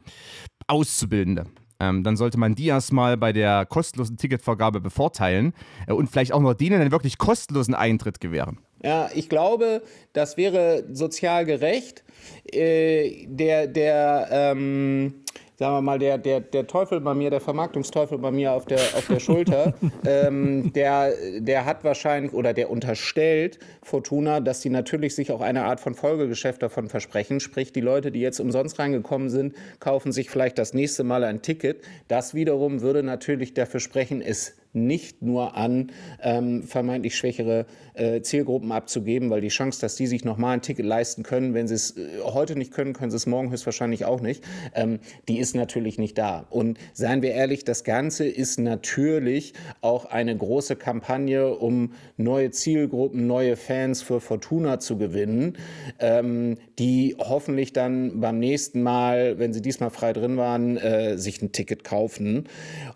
[0.69, 1.47] Auszubildende,
[1.81, 5.53] ähm, dann sollte man die erstmal bei der kostenlosen Ticketvergabe bevorteilen
[5.89, 8.59] äh, und vielleicht auch nur denen einen wirklich kostenlosen Eintritt gewähren.
[8.83, 12.03] Ja, ich glaube, das wäre sozial gerecht.
[12.51, 15.23] Äh, der, der, ähm,
[15.57, 18.81] sagen wir mal, der, der, der Teufel bei mir, der Vermarktungsteufel bei mir auf der,
[18.97, 25.15] auf der Schulter, ähm, der, der hat wahrscheinlich oder der unterstellt Fortuna, dass die natürlich
[25.15, 27.39] sich auch eine Art von Folgegeschäft davon versprechen.
[27.39, 31.43] Sprich, die Leute, die jetzt umsonst reingekommen sind, kaufen sich vielleicht das nächste Mal ein
[31.43, 31.85] Ticket.
[32.09, 38.73] Das wiederum würde natürlich dafür sprechen, es nicht nur an ähm, vermeintlich schwächere äh, Zielgruppen
[38.73, 41.97] abzugeben, weil die Chance, dass die sich nochmal ein Ticket leisten können, wenn sie es
[41.97, 45.99] äh, heute nicht können, können sie es morgen höchstwahrscheinlich auch nicht, ähm, die ist natürlich
[45.99, 46.47] nicht da.
[46.51, 53.27] Und seien wir ehrlich, das Ganze ist natürlich auch eine große Kampagne, um neue Zielgruppen,
[53.27, 55.59] neue Fans für Fortuna zu gewinnen,
[55.99, 61.43] ähm, die hoffentlich dann beim nächsten Mal, wenn sie diesmal frei drin waren, äh, sich
[61.43, 62.49] ein Ticket kaufen.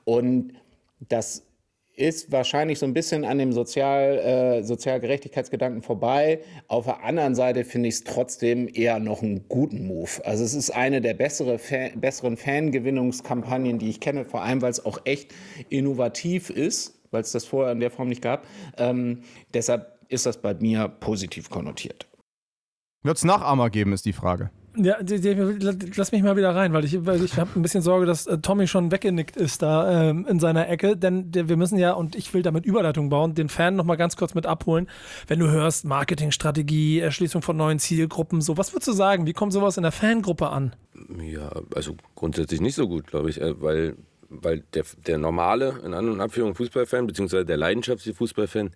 [0.05, 0.53] Und
[1.09, 1.46] das
[1.97, 6.41] ist wahrscheinlich so ein bisschen an dem Sozial, äh, Sozialgerechtigkeitsgedanken vorbei.
[6.69, 10.11] Auf der anderen Seite finde ich es trotzdem eher noch einen guten Move.
[10.25, 14.71] Also es ist eine der bessere Fan, besseren Fangewinnungskampagnen, die ich kenne, vor allem weil
[14.71, 15.35] es auch echt
[15.71, 18.47] innovativ ist, weil es das vorher in der Form nicht gab.
[18.77, 19.23] Ähm,
[19.55, 22.07] deshalb ist das bei mir positiv konnotiert.
[23.03, 24.51] Wird es Nachahmer geben, ist die Frage.
[24.77, 25.33] Ja, die, die,
[25.97, 28.39] lass mich mal wieder rein, weil ich, weil ich habe ein bisschen Sorge, dass äh,
[28.39, 32.15] Tommy schon weggenickt ist da ähm, in seiner Ecke, denn der, wir müssen ja, und
[32.15, 34.89] ich will damit Überleitung bauen, den Fan nochmal ganz kurz mit abholen.
[35.27, 39.27] Wenn du hörst, Marketingstrategie, Erschließung von neuen Zielgruppen, so, was würdest du sagen?
[39.27, 40.75] Wie kommt sowas in der Fangruppe an?
[41.21, 43.97] Ja, also grundsätzlich nicht so gut, glaube ich, äh, weil
[44.29, 48.71] weil der, der normale, in An- und Abführung Fußballfan, beziehungsweise der leidenschaftliche Fußballfan,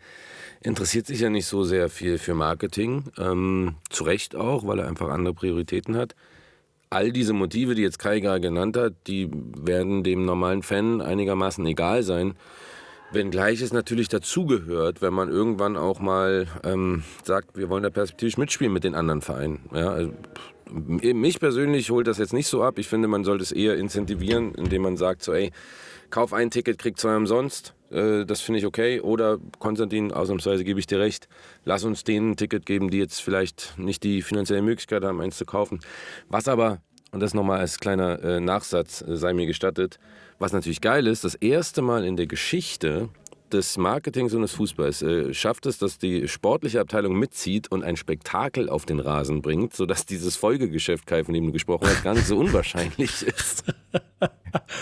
[0.62, 3.04] interessiert sich ja nicht so sehr viel für Marketing.
[3.18, 6.14] Ähm, zu Recht auch, weil er einfach andere Prioritäten hat.
[6.90, 11.64] All diese Motive, die jetzt Kai gerade genannt hat, die werden dem normalen Fan einigermaßen
[11.66, 12.34] egal sein.
[13.12, 18.38] Wenngleich es natürlich dazugehört, wenn man irgendwann auch mal ähm, sagt, wir wollen da perspektivisch
[18.38, 19.60] mitspielen mit den anderen Vereinen.
[19.72, 20.12] Ja, also,
[20.70, 22.78] mich persönlich holt das jetzt nicht so ab.
[22.78, 25.50] Ich finde, man sollte es eher incentivieren, indem man sagt, so, ey,
[26.10, 27.74] kauf ein Ticket, krieg zwei umsonst.
[27.90, 29.00] Äh, das finde ich okay.
[29.00, 31.28] Oder Konstantin, ausnahmsweise gebe ich dir recht,
[31.64, 35.36] lass uns denen ein Ticket geben, die jetzt vielleicht nicht die finanzielle Möglichkeit haben, eins
[35.36, 35.80] zu kaufen.
[36.28, 36.80] Was aber,
[37.12, 39.98] und das nochmal als kleiner äh, Nachsatz äh, sei mir gestattet,
[40.38, 43.10] was natürlich geil ist, das erste Mal in der Geschichte
[43.50, 47.96] des Marketings und des Fußballs äh, schafft es, dass die sportliche Abteilung mitzieht und ein
[47.96, 52.14] Spektakel auf den Rasen bringt, sodass dieses Folgegeschäft, Kai, von dem du gesprochen hast, gar
[52.14, 53.64] nicht so unwahrscheinlich ist.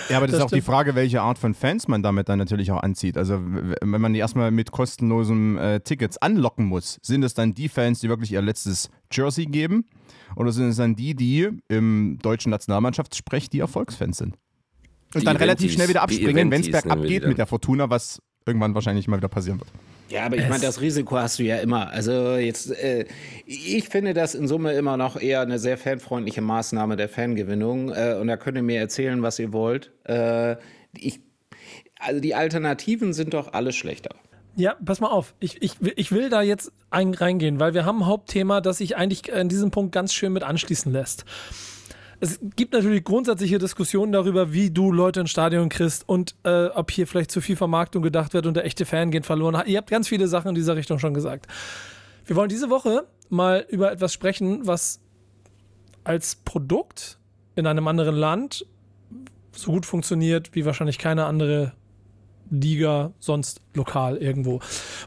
[0.09, 2.39] Ja, aber das, das ist auch die Frage, welche Art von Fans man damit dann
[2.39, 3.17] natürlich auch anzieht.
[3.17, 7.69] Also wenn man die erstmal mit kostenlosen äh, Tickets anlocken muss, sind es dann die
[7.69, 9.85] Fans, die wirklich ihr letztes Jersey geben?
[10.37, 14.37] Oder sind es dann die, die im deutschen Nationalmannschaftssprech die Erfolgsfans sind?
[15.15, 17.89] Und die dann Eventis, relativ schnell wieder abspringen, wenn es bergab geht mit der Fortuna,
[17.89, 19.69] was irgendwann wahrscheinlich mal wieder passieren wird.
[20.09, 21.91] Ja, aber ich meine, das Risiko hast du ja immer.
[21.91, 23.05] Also jetzt, äh,
[23.47, 27.91] ich finde das in Summe immer noch eher eine sehr fanfreundliche Maßnahme der Fangewinnung.
[27.91, 29.93] Äh, und da könnt ihr mir erzählen, was ihr wollt.
[30.05, 30.57] Äh,
[30.97, 31.21] ich,
[32.01, 34.15] also die Alternativen sind doch alle schlechter.
[34.57, 35.35] Ja, pass mal auf.
[35.41, 38.97] Ich, ich, ich will da jetzt ein, reingehen, weil wir haben ein Hauptthema, das sich
[38.97, 41.27] eigentlich an diesem Punkt ganz schön mit anschließen lässt
[42.21, 46.91] es gibt natürlich grundsätzliche Diskussionen darüber, wie du Leute ins Stadion kriegst und äh, ob
[46.91, 49.63] hier vielleicht zu viel Vermarktung gedacht wird und der echte Fan geht verloren.
[49.67, 51.47] Ihr habt ganz viele Sachen in dieser Richtung schon gesagt.
[52.27, 55.01] Wir wollen diese Woche mal über etwas sprechen, was
[56.03, 57.19] als Produkt
[57.55, 58.67] in einem anderen Land
[59.53, 61.73] so gut funktioniert wie wahrscheinlich keine andere
[62.51, 64.61] Liga sonst lokal irgendwo.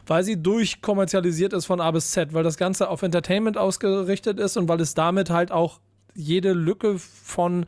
[0.06, 4.56] Weil sie durchkommerzialisiert ist von A bis Z, weil das Ganze auf Entertainment ausgerichtet ist
[4.56, 5.80] und weil es damit halt auch
[6.14, 7.66] jede Lücke von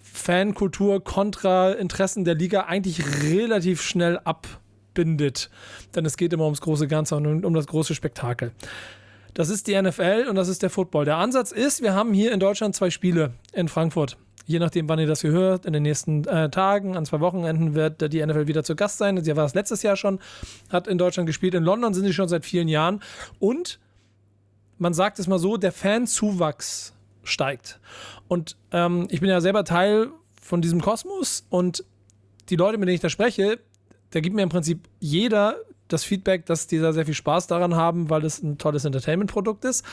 [0.00, 5.50] Fankultur kontra Interessen der Liga eigentlich relativ schnell abbindet.
[5.94, 8.52] Denn es geht immer ums große Ganze und um das große Spektakel.
[9.34, 11.04] Das ist die NFL und das ist der Football.
[11.04, 14.16] Der Ansatz ist, wir haben hier in Deutschland zwei Spiele in Frankfurt.
[14.46, 17.74] Je nachdem, wann ihr das hier hört, in den nächsten äh, Tagen, an zwei Wochenenden
[17.74, 19.22] wird die NFL wieder zu Gast sein.
[19.22, 20.18] Sie war es letztes Jahr schon,
[20.70, 21.54] hat in Deutschland gespielt.
[21.54, 23.00] In London sind sie schon seit vielen Jahren.
[23.38, 23.78] Und
[24.78, 27.80] man sagt es mal so, der Fanzuwachs steigt.
[28.28, 30.08] Und ähm, ich bin ja selber Teil
[30.40, 31.84] von diesem Kosmos und
[32.48, 33.60] die Leute, mit denen ich da spreche,
[34.10, 35.56] da gibt mir im Prinzip jeder
[35.88, 39.64] das Feedback, dass die da sehr viel Spaß daran haben, weil es ein tolles Entertainment-Produkt
[39.64, 39.84] ist.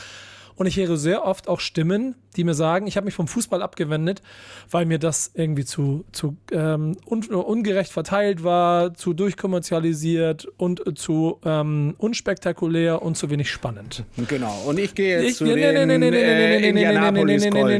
[0.54, 3.62] Und ich höre sehr oft auch Stimmen, die mir sagen, ich habe mich vom Fußball
[3.62, 4.22] abgewendet,
[4.70, 11.38] weil mir das irgendwie zu, zu ähm, un ungerecht verteilt war, zu durchkommerzialisiert und zu
[11.44, 14.04] ähm, unspektakulär und zu wenig spannend.
[14.28, 14.62] Genau.
[14.66, 17.74] Und ich gehe jetzt zu den Indianapolis Colts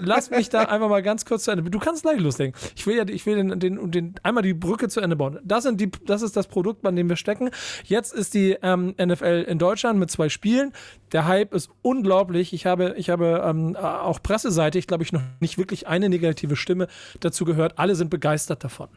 [0.00, 1.68] Lass mich da einfach mal ganz kurz zu Ende.
[1.68, 2.54] Du kannst gleich loslegen.
[2.76, 5.38] Ich will ja, ich will den, den, den einmal die Brücke zu Ende bauen.
[5.42, 7.50] Das sind die, das ist das Produkt, an dem wir stecken.
[7.84, 10.72] Jetzt ist die ähm, NFL in Deutschland mit zwei Spielen.
[11.12, 12.52] Der Hype ist unglaublich.
[12.52, 16.88] Ich habe, ich habe ähm, auch presseseitig, glaube ich, noch nicht wirklich eine negative Stimme
[17.20, 17.78] dazu gehört.
[17.78, 18.88] Alle sind begeistert davon.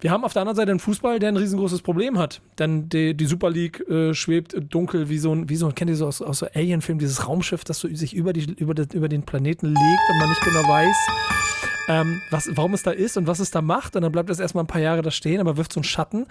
[0.00, 2.40] Wir haben auf der anderen Seite einen Fußball, der ein riesengroßes Problem hat.
[2.58, 5.96] Denn die, die Super League äh, schwebt dunkel wie so ein, wie so, kennt ihr
[5.96, 9.08] so aus, aus so Alien-Filmen, dieses Raumschiff, das so sich über, die, über, das, über
[9.08, 10.96] den Planeten legt und man nicht genau weiß,
[11.88, 13.94] ähm, was, warum es da ist und was es da macht.
[13.94, 16.26] Und dann bleibt es erstmal ein paar Jahre da stehen, aber wirft so einen Schatten.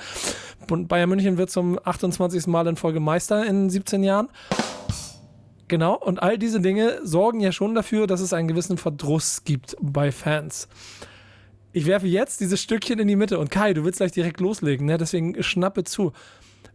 [0.71, 2.47] Und Bayern München wird zum 28.
[2.47, 4.29] Mal in Folge Meister in 17 Jahren.
[5.67, 9.77] Genau, und all diese Dinge sorgen ja schon dafür, dass es einen gewissen Verdruss gibt
[9.79, 10.67] bei Fans.
[11.71, 14.87] Ich werfe jetzt dieses Stückchen in die Mitte und Kai, du willst gleich direkt loslegen,
[14.87, 14.97] ne?
[14.97, 16.13] deswegen schnappe zu.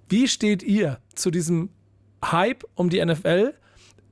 [0.08, 1.70] Wie steht ihr zu diesem
[2.24, 3.54] Hype um die NFL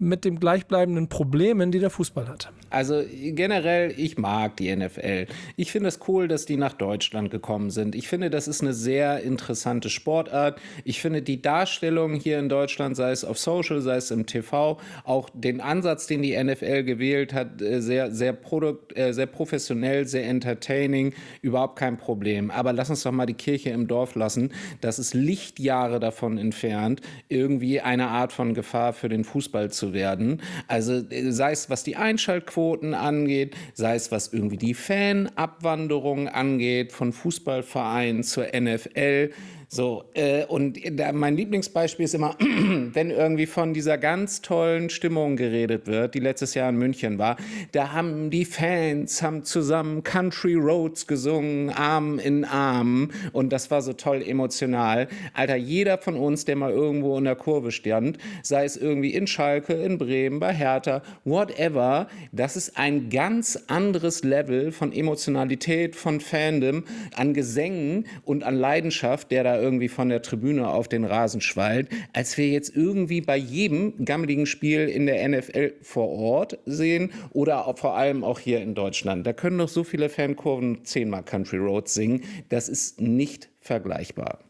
[0.02, 2.52] mit den gleichbleibenden Problemen, die der Fußball hat?
[2.70, 5.26] Also generell, ich mag die NFL.
[5.56, 7.94] Ich finde es cool, dass die nach Deutschland gekommen sind.
[7.94, 10.58] Ich finde, das ist eine sehr interessante Sportart.
[10.84, 14.78] Ich finde die Darstellung hier in Deutschland, sei es auf Social, sei es im TV,
[15.04, 20.06] auch den Ansatz, den die NFL gewählt hat, äh, sehr, sehr, produkt, äh, sehr professionell,
[20.06, 21.12] sehr entertaining,
[21.42, 22.50] überhaupt kein Problem.
[22.50, 24.50] Aber lass uns doch mal die Kirche im Dorf lassen.
[24.80, 30.40] Das ist Lichtjahre davon entfernt, irgendwie eine Art von Gefahr für den Fußball zu werden.
[30.68, 36.28] Also äh, sei es, was die Einschaltquote Quoten angeht, sei es was irgendwie die Fanabwanderung
[36.28, 39.30] angeht von Fußballvereinen zur NFL,
[39.74, 45.36] so, äh, und da, mein Lieblingsbeispiel ist immer, wenn irgendwie von dieser ganz tollen Stimmung
[45.36, 47.38] geredet wird, die letztes Jahr in München war,
[47.72, 53.80] da haben die Fans haben zusammen Country Roads gesungen, Arm in Arm und das war
[53.80, 55.08] so toll emotional.
[55.32, 59.26] Alter, jeder von uns, der mal irgendwo in der Kurve stand, sei es irgendwie in
[59.26, 66.20] Schalke, in Bremen, bei Hertha, whatever, das ist ein ganz anderes Level von Emotionalität, von
[66.20, 66.84] Fandom,
[67.16, 71.88] an Gesängen und an Leidenschaft, der da irgendwie von der Tribüne auf den Rasen schwallt,
[72.12, 77.66] als wir jetzt irgendwie bei jedem gammeligen Spiel in der NFL vor Ort sehen oder
[77.66, 79.26] auch vor allem auch hier in Deutschland.
[79.26, 82.22] Da können noch so viele Fankurven zehnmal Country Roads singen.
[82.48, 84.40] Das ist nicht vergleichbar.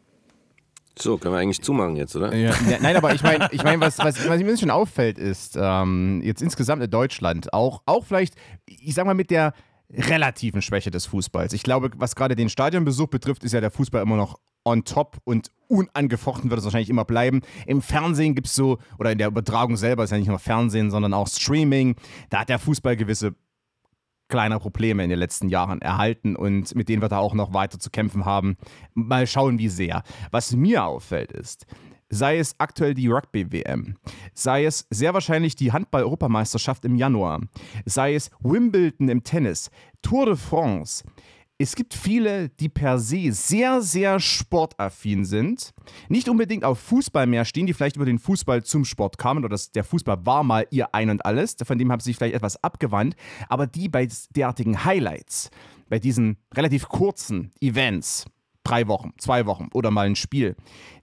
[0.97, 2.35] So, können wir eigentlich zumachen jetzt, oder?
[2.35, 6.21] Ja, nein, aber ich meine, ich mein, was, was, was mir schon auffällt, ist ähm,
[6.23, 8.35] jetzt insgesamt in Deutschland auch, auch vielleicht,
[8.67, 9.53] ich sag mal, mit der
[9.89, 11.53] relativen Schwäche des Fußballs.
[11.53, 15.17] Ich glaube, was gerade den Stadionbesuch betrifft, ist ja der Fußball immer noch on top
[15.23, 17.41] und unangefochten wird es wahrscheinlich immer bleiben.
[17.65, 20.91] Im Fernsehen gibt es so, oder in der Übertragung selber ist ja nicht nur Fernsehen,
[20.91, 21.95] sondern auch Streaming.
[22.29, 23.35] Da hat der Fußball gewisse
[24.29, 27.79] kleine Probleme in den letzten Jahren erhalten und mit denen wird er auch noch weiter
[27.79, 28.57] zu kämpfen haben.
[28.93, 30.03] Mal schauen, wie sehr.
[30.31, 31.65] Was mir auffällt ist,
[32.09, 33.97] sei es aktuell die Rugby-WM,
[34.33, 37.41] sei es sehr wahrscheinlich die Handball-Europameisterschaft im Januar,
[37.85, 39.69] sei es Wimbledon im Tennis,
[40.01, 41.03] Tour de France,
[41.57, 45.73] es gibt viele, die per se sehr, sehr sportaffin sind,
[46.09, 49.49] nicht unbedingt auf Fußball mehr stehen, die vielleicht über den Fußball zum Sport kamen oder
[49.49, 52.35] das, der Fußball war mal ihr Ein und Alles, von dem haben sie sich vielleicht
[52.35, 53.15] etwas abgewandt,
[53.49, 55.51] aber die bei derartigen Highlights,
[55.89, 58.25] bei diesen relativ kurzen Events,
[58.63, 60.55] drei Wochen, zwei Wochen oder mal ein Spiel,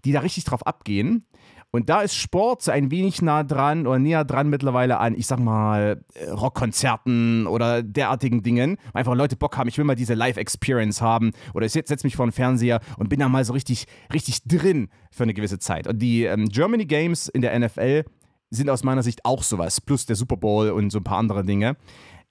[0.05, 1.27] die da richtig drauf abgehen,
[1.73, 5.39] und da ist Sport ein wenig nah dran oder näher dran mittlerweile an, ich sag
[5.39, 8.77] mal, äh, Rockkonzerten oder derartigen Dingen.
[8.93, 12.27] Einfach Leute Bock haben, ich will mal diese Live-Experience haben oder ich setze mich vor
[12.27, 15.87] den Fernseher und bin da mal so richtig, richtig drin für eine gewisse Zeit.
[15.87, 18.05] Und die ähm, Germany Games in der NFL
[18.51, 21.45] sind aus meiner Sicht auch sowas, plus der Super Bowl und so ein paar andere
[21.45, 21.77] Dinge.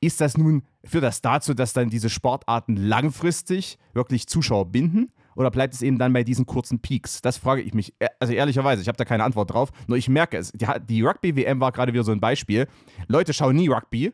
[0.01, 5.11] Ist das nun, führt das dazu, dass dann diese Sportarten langfristig wirklich Zuschauer binden?
[5.39, 7.21] Oder bleibt es eben dann bei diesen kurzen Peaks?
[7.21, 9.71] Das frage ich mich, äh, also ehrlicherweise, ich habe da keine Antwort drauf.
[9.87, 10.51] Nur ich merke es.
[10.51, 12.67] Die, die Rugby-WM war gerade wieder so ein Beispiel.
[13.07, 14.11] Leute schauen nie Rugby.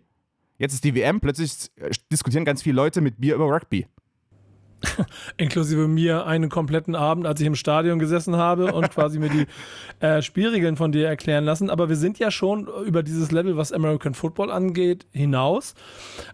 [0.60, 3.88] Jetzt ist die WM, plötzlich äh, diskutieren ganz viele Leute mit mir über Rugby.
[5.38, 9.46] inklusive mir einen kompletten Abend, als ich im Stadion gesessen habe und quasi mir die
[10.00, 11.70] äh, Spielregeln von dir erklären lassen.
[11.70, 15.76] Aber wir sind ja schon über dieses Level, was American Football angeht, hinaus.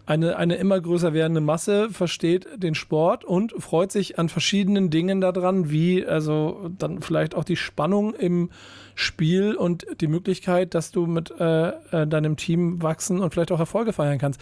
[0.06, 5.20] Eine, eine immer größer werdende Masse versteht den Sport und freut sich an verschiedenen Dingen
[5.20, 8.50] daran, wie also dann vielleicht auch die Spannung im
[8.94, 13.60] Spiel und die Möglichkeit, dass du mit äh, äh deinem Team wachsen und vielleicht auch
[13.60, 14.40] Erfolge feiern kannst.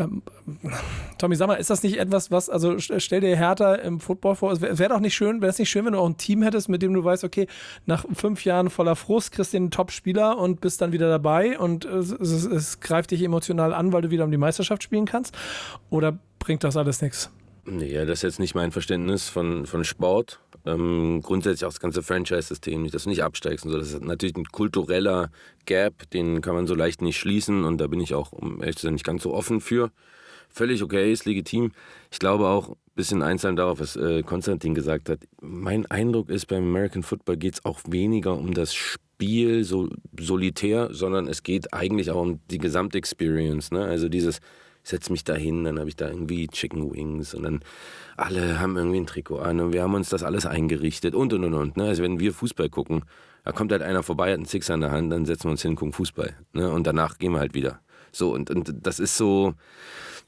[0.00, 0.22] Ähm,
[1.18, 4.52] Tommy, sag mal, ist das nicht etwas, was, also stell dir Hertha im Football vor,
[4.52, 6.42] es wäre wär doch nicht schön, wäre es nicht schön, wenn du auch ein Team
[6.42, 7.46] hättest, mit dem du weißt, okay,
[7.86, 11.84] nach fünf Jahren voller Frust kriegst du einen Top-Spieler und bist dann wieder dabei und
[11.84, 15.36] es, es, es greift dich emotional an, weil du wieder um die Meisterschaft spielen kannst?
[15.90, 17.30] Oder bringt das alles nichts?
[17.66, 20.40] Nee, das ist jetzt nicht mein Verständnis von, von Sport.
[20.66, 23.78] Ähm, grundsätzlich auch das ganze Franchise-System, dass du nicht absteigst und so.
[23.78, 25.30] Das ist natürlich ein kultureller
[25.66, 28.76] Gap, den kann man so leicht nicht schließen und da bin ich auch, um ehrlich
[28.76, 29.90] zu sein, nicht ganz so offen für.
[30.50, 31.72] Völlig okay, ist legitim.
[32.10, 35.20] Ich glaube auch, ein bisschen einzeln darauf, was äh, Konstantin gesagt hat.
[35.40, 40.88] Mein Eindruck ist, beim American Football geht es auch weniger um das Spiel so solitär,
[40.92, 43.70] sondern es geht eigentlich auch um die Gesamtexperience.
[43.70, 43.84] Ne?
[43.84, 44.40] Also dieses,
[44.82, 47.60] setze mich da hin, dann habe ich da irgendwie Chicken Wings und dann
[48.16, 51.44] alle haben irgendwie ein Trikot an und wir haben uns das alles eingerichtet und und
[51.44, 51.76] und und.
[51.76, 51.84] Ne?
[51.84, 53.04] Also wenn wir Fußball gucken,
[53.44, 55.62] da kommt halt einer vorbei, hat einen Sixer in der Hand, dann setzen wir uns
[55.62, 56.36] hin, gucken Fußball.
[56.52, 56.70] Ne?
[56.70, 57.80] Und danach gehen wir halt wieder.
[58.12, 59.54] So, und, und das ist so,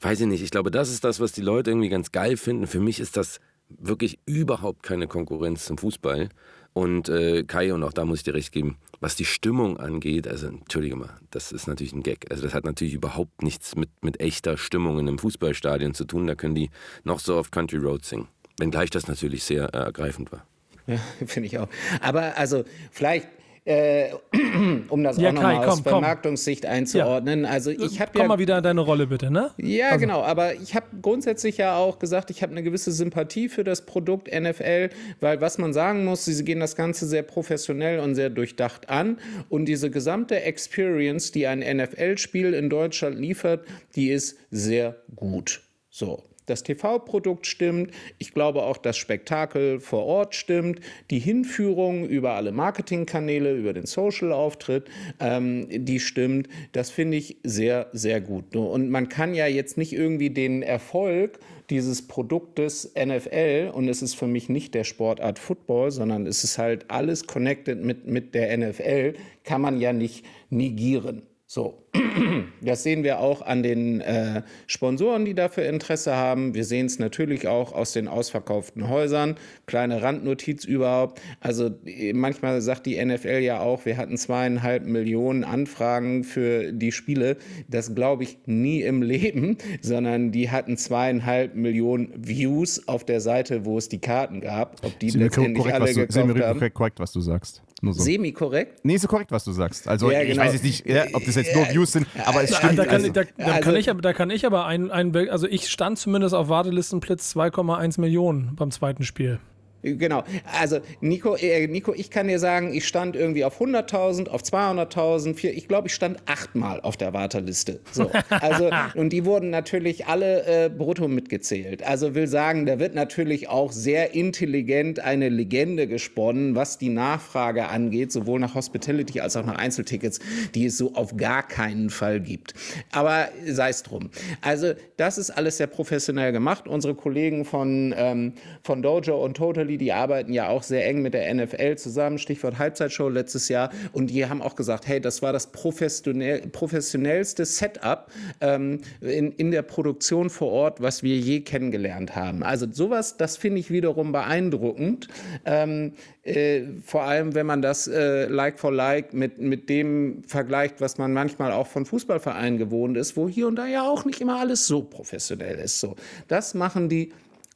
[0.01, 2.67] weiß ich nicht, ich glaube, das ist das, was die Leute irgendwie ganz geil finden.
[2.67, 3.39] Für mich ist das
[3.69, 6.29] wirklich überhaupt keine Konkurrenz zum Fußball.
[6.73, 10.29] Und äh, Kai, und auch da muss ich dir recht geben, was die Stimmung angeht,
[10.29, 12.31] also entschuldige mal, das ist natürlich ein Gag.
[12.31, 16.25] Also das hat natürlich überhaupt nichts mit, mit echter Stimmung in einem Fußballstadion zu tun.
[16.25, 16.69] Da können die
[17.03, 18.29] noch so auf Country Road singen.
[18.59, 20.47] Wenngleich das natürlich sehr äh, ergreifend war.
[20.87, 21.67] Ja, finde ich auch.
[21.99, 23.27] Aber also vielleicht
[23.65, 24.09] äh,
[24.89, 25.83] um das Ja, auch nochmal aus komm, komm.
[25.83, 27.45] Vermarktungssicht einzuordnen.
[27.45, 29.51] Also ich habe Komm ja mal wieder in deine Rolle, bitte, ne?
[29.57, 30.21] ja, Also- genau.
[30.23, 34.27] Aber ich habe grundsätzlich ja auch gesagt, ich habe eine gewisse Sympathie für das Produkt
[34.31, 34.89] NFL,
[35.21, 39.17] weil was man sagen muss, sie gehen das Ganze sehr professionell und sehr durchdacht an.
[39.49, 45.61] Und diese gesamte Experience, die ein NFL-Spiel in Deutschland liefert, die ist sehr gut.
[45.89, 46.23] So.
[46.45, 47.91] Das TV-Produkt stimmt.
[48.17, 50.79] Ich glaube auch, das Spektakel vor Ort stimmt.
[51.09, 56.49] Die Hinführung über alle Marketingkanäle, über den Social-Auftritt, ähm, die stimmt.
[56.71, 58.55] Das finde ich sehr, sehr gut.
[58.55, 64.15] Und man kann ja jetzt nicht irgendwie den Erfolg dieses Produktes NFL, und es ist
[64.15, 68.55] für mich nicht der Sportart Football, sondern es ist halt alles connected mit, mit der
[68.57, 71.23] NFL, kann man ja nicht negieren.
[71.53, 71.83] So,
[72.61, 76.55] das sehen wir auch an den äh, Sponsoren, die dafür Interesse haben.
[76.55, 79.35] Wir sehen es natürlich auch aus den ausverkauften Häusern.
[79.67, 81.21] Kleine Randnotiz überhaupt.
[81.41, 86.91] Also äh, manchmal sagt die NFL ja auch, wir hatten zweieinhalb Millionen Anfragen für die
[86.91, 87.37] Spiele.
[87.67, 93.63] Das glaube ich nie im Leben, sondern die hatten zweieinhalb Millionen Views auf der Seite,
[93.63, 94.83] wo es die Karten gab.
[94.83, 96.57] Ob die Sind wir letztendlich korrekt, alle was du, gekauft sind haben.
[96.57, 97.61] korrekt, korrekt, was du sagst.
[97.83, 98.01] Nur so.
[98.01, 98.79] Semi-korrekt?
[98.83, 99.89] Nee, ist korrekt, was du sagst.
[99.89, 100.43] Also Ja, ich genau.
[100.43, 102.79] weiß jetzt nicht, ja, ob das jetzt nur Views sind, aber es stimmt.
[102.79, 105.13] da, kann, also, da, da, Also- kann ich, aber- da kann ich aber ein, ein,
[105.29, 109.39] also ich stand zumindest auf Wartelistenplatz 2,1 Millionen beim zweiten Spiel.
[109.83, 110.23] Genau.
[110.59, 115.35] Also Nico, äh, Nico, ich kann dir sagen, ich stand irgendwie auf 100.000, auf 200.000,
[115.35, 117.79] vier- ich glaube, ich stand achtmal auf der Warteliste.
[117.91, 118.09] So.
[118.29, 121.83] Also, und die wurden natürlich alle äh, brutto mitgezählt.
[121.83, 127.67] Also will sagen, da wird natürlich auch sehr intelligent eine Legende gesponnen, was die Nachfrage
[127.67, 130.19] angeht, sowohl nach Hospitality als auch nach Einzeltickets,
[130.55, 132.53] die es so auf gar keinen Fall gibt.
[132.91, 134.09] Aber sei es drum.
[134.41, 136.67] Also das ist alles sehr professionell gemacht.
[136.67, 141.13] Unsere Kollegen von, ähm, von Dojo und Totally, die arbeiten ja auch sehr eng mit
[141.13, 143.71] der NFL zusammen, Stichwort Halbzeitshow letztes Jahr.
[143.91, 148.09] Und die haben auch gesagt, hey, das war das professionell, professionellste Setup
[148.41, 152.43] ähm, in, in der Produktion vor Ort, was wir je kennengelernt haben.
[152.43, 155.07] Also sowas, das finde ich wiederum beeindruckend.
[155.45, 160.79] Ähm, äh, vor allem, wenn man das äh, Like for Like mit, mit dem vergleicht,
[160.79, 164.21] was man manchmal auch von Fußballvereinen gewohnt ist, wo hier und da ja auch nicht
[164.21, 165.79] immer alles so professionell ist.
[165.79, 165.95] So,
[166.27, 167.11] das machen die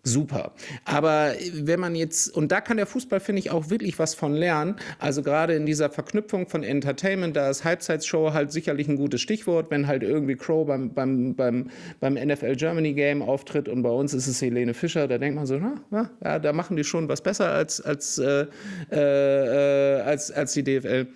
[0.08, 0.54] super.
[0.86, 4.34] Aber wenn man jetzt, und da kann der Fußball, finde ich, auch wirklich was von
[4.34, 4.76] lernen.
[5.00, 9.70] Also gerade in dieser Verknüpfung von Entertainment, da ist Halbzeitshow halt sicherlich ein gutes Stichwort,
[9.70, 14.14] wenn halt irgendwie Crow beim, beim, beim, beim NFL Germany Game auftritt und bei uns
[14.14, 17.08] ist es Helene Fischer, da denkt man so, na, na ja, da machen die schon
[17.10, 18.46] was besser als, als, äh,
[18.92, 21.08] äh, als, als die DFL.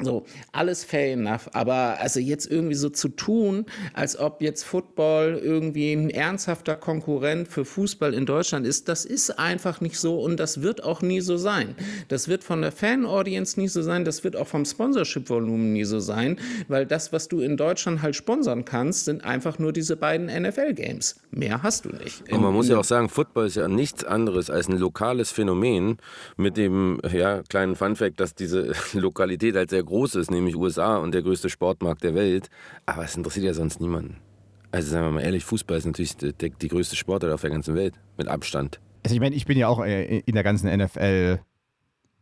[0.00, 5.40] So, alles fair enough, aber also jetzt irgendwie so zu tun, als ob jetzt Football
[5.42, 10.38] irgendwie ein ernsthafter Konkurrent für Fußball in Deutschland ist, das ist einfach nicht so und
[10.38, 11.74] das wird auch nie so sein.
[12.08, 15.98] Das wird von der Fan-Audience nie so sein, das wird auch vom Sponsorship-Volumen nie so
[15.98, 20.26] sein, weil das, was du in Deutschland halt sponsern kannst, sind einfach nur diese beiden
[20.26, 21.20] NFL-Games.
[21.30, 22.30] Mehr hast du nicht.
[22.32, 25.98] Und man muss ja auch sagen, Football ist ja nichts anderes als ein lokales Phänomen
[26.36, 31.12] mit dem ja, kleinen Funfact, dass diese Lokalität halt sehr groß ist, nämlich USA und
[31.12, 32.48] der größte Sportmarkt der Welt.
[32.86, 34.18] Aber es interessiert ja sonst niemanden.
[34.70, 37.74] Also sagen wir mal ehrlich, Fußball ist natürlich die, die, größte Sportart auf der ganzen
[37.74, 38.80] Welt, mit Abstand.
[39.02, 41.40] Also ich meine, ich bin ja auch äh, in der ganzen NFL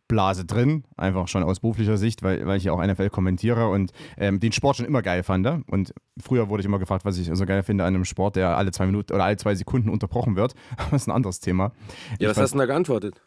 [0.09, 3.93] Blase drin, einfach schon aus beruflicher Sicht, weil, weil ich ja auch NFL kommentiere und
[4.17, 5.47] ähm, den Sport schon immer geil fand.
[5.69, 8.57] Und früher wurde ich immer gefragt, was ich so geil finde an einem Sport, der
[8.57, 10.55] alle zwei Minuten oder alle zwei Sekunden unterbrochen wird.
[10.77, 11.73] Aber das ist ein anderes Thema.
[12.21, 13.21] Ja, Ich was hast du denn da geantwortet?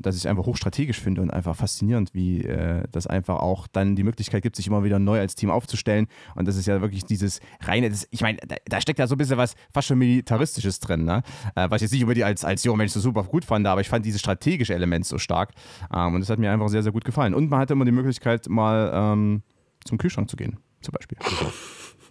[0.00, 3.96] Dass ich es einfach hochstrategisch finde und einfach faszinierend, wie äh, das einfach auch dann
[3.96, 6.06] die Möglichkeit gibt, sich immer wieder neu als Team aufzustellen.
[6.34, 9.14] Und das ist ja wirklich dieses reine, das, ich meine, da, da steckt ja so
[9.14, 11.22] ein bisschen was fast schon Militaristisches drin, ne?
[11.54, 13.80] Äh, was ich jetzt nicht unbedingt als, als junger Mensch so super gut fand, aber
[13.80, 15.52] ich fand dieses strategische Element so stark.
[15.94, 17.34] Ähm, und das hat mir einfach sehr, sehr gut gefallen.
[17.34, 19.42] Und man hatte immer die Möglichkeit, mal ähm,
[19.84, 21.18] zum Kühlschrank zu gehen, zum Beispiel.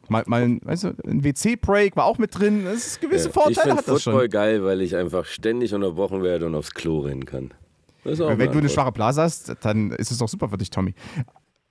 [0.09, 2.63] Mal, mal ein, weißt du, ein WC-Break war auch mit drin.
[2.63, 4.13] Das ist gewisse Ja, ich Vorteile finde hat das schon.
[4.13, 7.53] Football geil, weil ich einfach ständig unterbrochen werde und aufs Klo rennen kann.
[8.07, 10.93] Auch Wenn du eine schwache Blase hast, dann ist es doch super für dich, Tommy.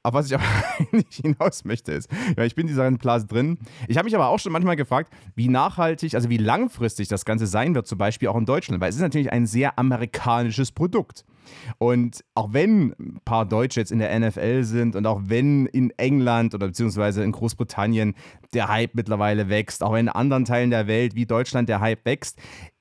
[0.06, 0.44] Aber was ich aber
[0.78, 3.58] eigentlich hinaus möchte, ist, ja, ich bin in dieser Blase drin.
[3.88, 7.48] Ich habe mich aber auch schon manchmal gefragt, wie nachhaltig, also wie langfristig das Ganze
[7.48, 11.24] sein wird, zum Beispiel auch in Deutschland, weil es ist natürlich ein sehr amerikanisches Produkt.
[11.78, 15.90] Und auch wenn ein paar Deutsche jetzt in der NFL sind und auch wenn in
[15.96, 18.14] England oder beziehungsweise in Großbritannien
[18.54, 22.38] der Hype mittlerweile wächst, auch in anderen Teilen der Welt wie Deutschland der Hype wächst,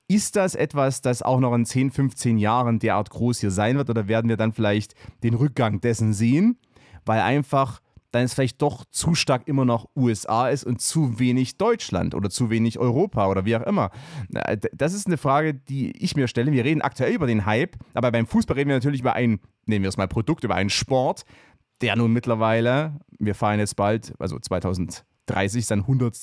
[0.08, 3.90] ist das etwas, das auch noch in 10, 15 Jahren derart groß hier sein wird
[3.90, 6.58] oder werden wir dann vielleicht den Rückgang dessen sehen,
[7.04, 7.80] weil einfach
[8.12, 12.30] dann ist vielleicht doch zu stark immer noch USA ist und zu wenig Deutschland oder
[12.30, 13.90] zu wenig Europa oder wie auch immer.
[14.72, 16.52] Das ist eine Frage, die ich mir stelle.
[16.52, 19.82] Wir reden aktuell über den Hype, aber beim Fußball reden wir natürlich über ein, nehmen
[19.82, 21.24] wir es mal Produkt, über einen Sport,
[21.82, 26.16] der nun mittlerweile, wir feiern jetzt bald, also 2030, sein 100.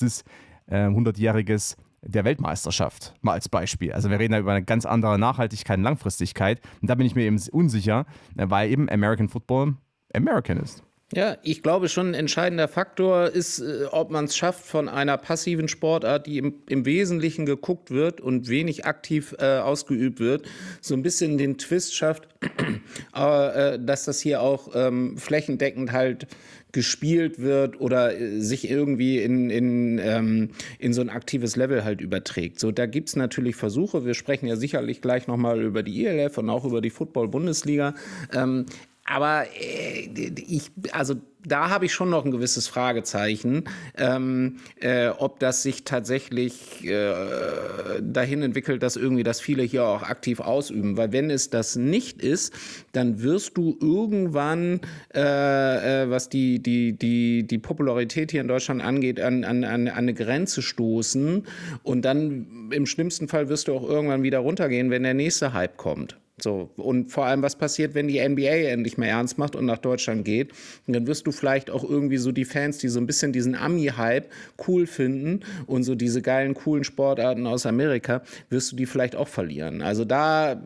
[0.66, 1.76] Äh, 100-jähriges
[2.06, 3.94] der Weltmeisterschaft, mal als Beispiel.
[3.94, 6.62] Also wir reden da über eine ganz andere Nachhaltigkeit und Langfristigkeit.
[6.82, 8.06] Und da bin ich mir eben unsicher,
[8.38, 9.76] äh, weil eben American Football
[10.14, 10.84] American ist.
[11.16, 15.18] Ja, ich glaube schon ein entscheidender Faktor ist, äh, ob man es schafft, von einer
[15.18, 20.48] passiven Sportart, die im, im Wesentlichen geguckt wird und wenig aktiv äh, ausgeübt wird,
[20.82, 22.28] so ein bisschen den Twist schafft,
[23.16, 26.26] äh, dass das hier auch ähm, flächendeckend halt
[26.74, 30.50] gespielt wird oder äh, sich irgendwie in, in, ähm,
[30.80, 32.60] in so ein aktives Level halt überträgt.
[32.60, 34.06] So, da gibt es natürlich Versuche.
[34.06, 37.94] Wir sprechen ja sicherlich gleich nochmal über die ELF und auch über die Football-Bundesliga.
[38.34, 38.66] Ähm,
[39.06, 40.10] aber äh,
[40.48, 41.16] ich, also
[41.46, 43.66] da habe ich schon noch ein gewisses Fragezeichen,
[43.98, 50.04] ähm, äh, ob das sich tatsächlich äh, dahin entwickelt, dass irgendwie das viele hier auch
[50.04, 50.98] aktiv ausüben.
[50.98, 52.54] Weil wenn es das nicht ist,
[52.92, 54.82] dann wirst du irgendwann,
[55.14, 59.88] äh, äh was die, die, die, die Popularität hier in Deutschland angeht, an, an, an
[59.88, 61.46] eine Grenze stoßen.
[61.84, 65.78] Und dann im schlimmsten Fall wirst du auch irgendwann wieder runtergehen, wenn der nächste Hype
[65.78, 66.18] kommt.
[66.40, 69.78] So, und vor allem, was passiert, wenn die NBA endlich mehr ernst macht und nach
[69.78, 70.52] Deutschland geht?
[70.88, 73.56] Und dann wirst du vielleicht auch irgendwie so die Fans, die so ein bisschen diesen
[73.56, 74.32] Ami-Hype
[74.68, 79.28] cool finden und so diese geilen, coolen Sportarten aus Amerika, wirst du die vielleicht auch
[79.28, 79.84] verlieren.
[79.84, 80.60] Also da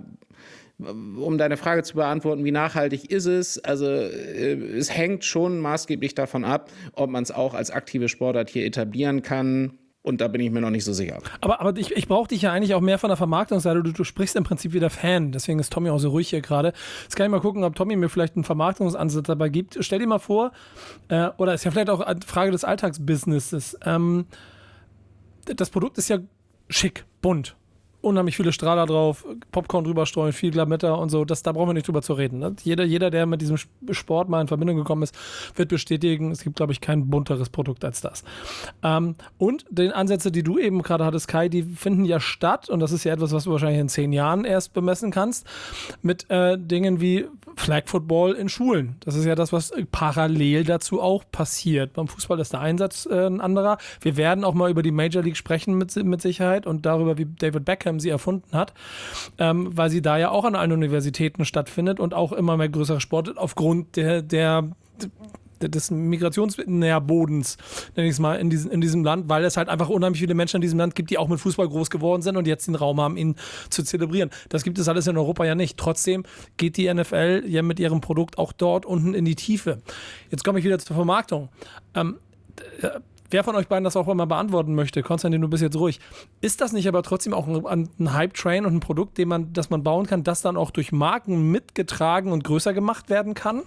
[0.80, 3.57] um deine Frage zu beantworten, wie nachhaltig ist es?
[3.57, 8.49] Also äh, es hängt schon maßgeblich davon ab, ob man es auch als aktive Sportart
[8.49, 9.80] hier etablieren kann.
[10.08, 11.20] Und da bin ich mir noch nicht so sicher.
[11.41, 13.84] Aber, aber ich, ich brauche dich ja eigentlich auch mehr von der Vermarktungsseite.
[13.84, 15.34] Du, du sprichst im Prinzip wie der Fan.
[15.34, 16.72] Deswegen ist Tommy auch so ruhig hier gerade.
[17.03, 19.78] Jetzt kann ich mal gucken, ob Tommy mir vielleicht einen Vermarktungsansatz dabei gibt.
[19.82, 20.53] Stell dir mal vor,
[21.10, 23.78] äh, oder ist ja vielleicht auch eine Frage des Alltagsbusinesses.
[23.84, 24.28] Ähm,
[25.43, 26.20] das Produkt ist ja
[26.70, 27.58] schick, bunt
[28.01, 31.25] unheimlich viele Strahler drauf, Popcorn drüber streuen, viel Lametta und so.
[31.25, 32.39] Das, da brauchen wir nicht drüber zu reden.
[32.39, 32.55] Ne?
[32.63, 33.57] Jeder, jeder, der mit diesem
[33.91, 35.17] Sport mal in Verbindung gekommen ist,
[35.55, 38.23] wird bestätigen, es gibt, glaube ich, kein bunteres Produkt als das.
[38.83, 42.79] Ähm, und den Ansätze, die du eben gerade hattest, Kai, die finden ja statt und
[42.79, 45.47] das ist ja etwas, was du wahrscheinlich in zehn Jahren erst bemessen kannst,
[46.01, 47.25] mit äh, Dingen wie
[47.55, 48.95] Flag Football in Schulen.
[48.99, 51.93] Das ist ja das, was parallel dazu auch passiert.
[51.93, 53.77] Beim Fußball ist der Einsatz äh, ein anderer.
[54.01, 57.25] Wir werden auch mal über die Major League sprechen mit, mit Sicherheit und darüber, wie
[57.25, 58.73] David Beckham sie erfunden hat,
[59.38, 63.01] ähm, weil sie da ja auch an allen Universitäten stattfindet und auch immer mehr größere
[63.01, 64.69] Sport aufgrund der, der
[65.61, 67.57] des Migrationsnährbodens,
[67.95, 70.33] nenne ich es mal, in diesem, in diesem Land, weil es halt einfach unheimlich viele
[70.33, 72.75] Menschen in diesem Land gibt, die auch mit Fußball groß geworden sind und jetzt den
[72.75, 73.35] Raum haben, ihn
[73.69, 74.29] zu zelebrieren.
[74.49, 75.77] Das gibt es alles in Europa ja nicht.
[75.77, 76.23] Trotzdem
[76.57, 79.81] geht die NFL ja mit ihrem Produkt auch dort unten in die Tiefe.
[80.29, 81.49] Jetzt komme ich wieder zur Vermarktung.
[81.95, 82.17] Ähm,
[83.30, 85.99] wer von euch beiden das auch immer beantworten möchte, Konstantin, du bist jetzt ruhig.
[86.41, 89.69] Ist das nicht aber trotzdem auch ein, ein Hype-Train und ein Produkt, den man, das
[89.69, 93.63] man bauen kann, das dann auch durch Marken mitgetragen und größer gemacht werden kann?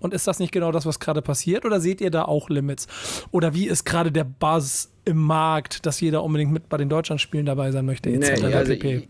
[0.00, 1.64] Und ist das nicht genau das, was gerade passiert?
[1.64, 2.88] Oder seht ihr da auch Limits?
[3.30, 7.46] Oder wie ist gerade der Buzz im Markt, dass jeder unbedingt mit bei den Deutschlandspielen
[7.46, 8.10] dabei sein möchte?
[8.10, 9.08] Nee, also ich,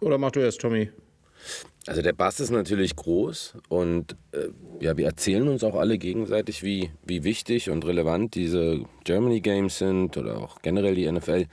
[0.00, 0.90] oder mach du erst, Tommy?
[1.88, 6.62] Also der Bass ist natürlich groß und äh, ja, wir erzählen uns auch alle gegenseitig,
[6.62, 11.46] wie, wie wichtig und relevant diese Germany Games sind oder auch generell die NFL.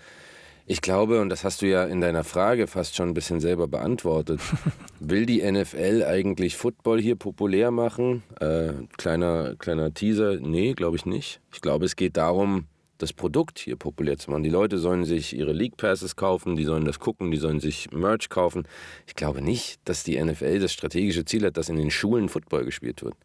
[0.68, 3.68] Ich glaube, und das hast du ja in deiner Frage fast schon ein bisschen selber
[3.68, 4.42] beantwortet,
[5.00, 8.24] will die NFL eigentlich Football hier populär machen?
[8.42, 11.40] Äh, kleiner, kleiner Teaser, nee, glaube ich nicht.
[11.54, 12.66] Ich glaube, es geht darum,
[12.98, 14.44] das Produkt hier populär zu machen.
[14.44, 17.92] Die Leute sollen sich ihre League Passes kaufen, die sollen das gucken, die sollen sich
[17.92, 18.68] Merch kaufen.
[19.08, 22.66] Ich glaube nicht, dass die NFL das strategische Ziel hat, dass in den Schulen Football
[22.66, 23.16] gespielt wird.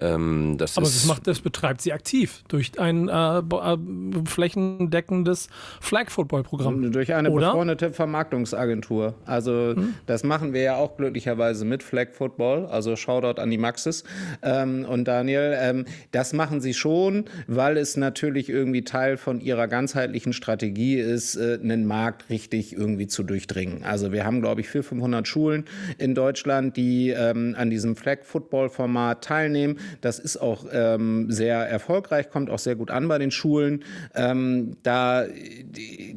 [0.00, 3.76] Ähm, das Aber das, macht, das betreibt sie aktiv durch ein äh, äh,
[4.24, 5.48] flächendeckendes
[5.80, 6.90] Flag-Football-Programm.
[6.90, 7.48] Durch eine Oder?
[7.48, 9.14] befreundete Vermarktungsagentur.
[9.24, 9.94] Also hm?
[10.06, 12.66] das machen wir ja auch glücklicherweise mit Flag Football.
[12.66, 14.04] Also Shoutout an die Maxis
[14.42, 15.56] ähm, und Daniel.
[15.58, 21.36] Ähm, das machen sie schon, weil es natürlich irgendwie Teil von ihrer ganzheitlichen Strategie ist,
[21.36, 23.84] äh, einen Markt richtig irgendwie zu durchdringen.
[23.84, 25.64] Also wir haben, glaube ich, 400, 500 Schulen
[25.98, 29.78] in Deutschland, die ähm, an diesem Flag Football-Format teilnehmen.
[30.00, 33.84] Das ist auch ähm, sehr erfolgreich, kommt auch sehr gut an bei den Schulen.
[34.14, 35.26] Ähm, da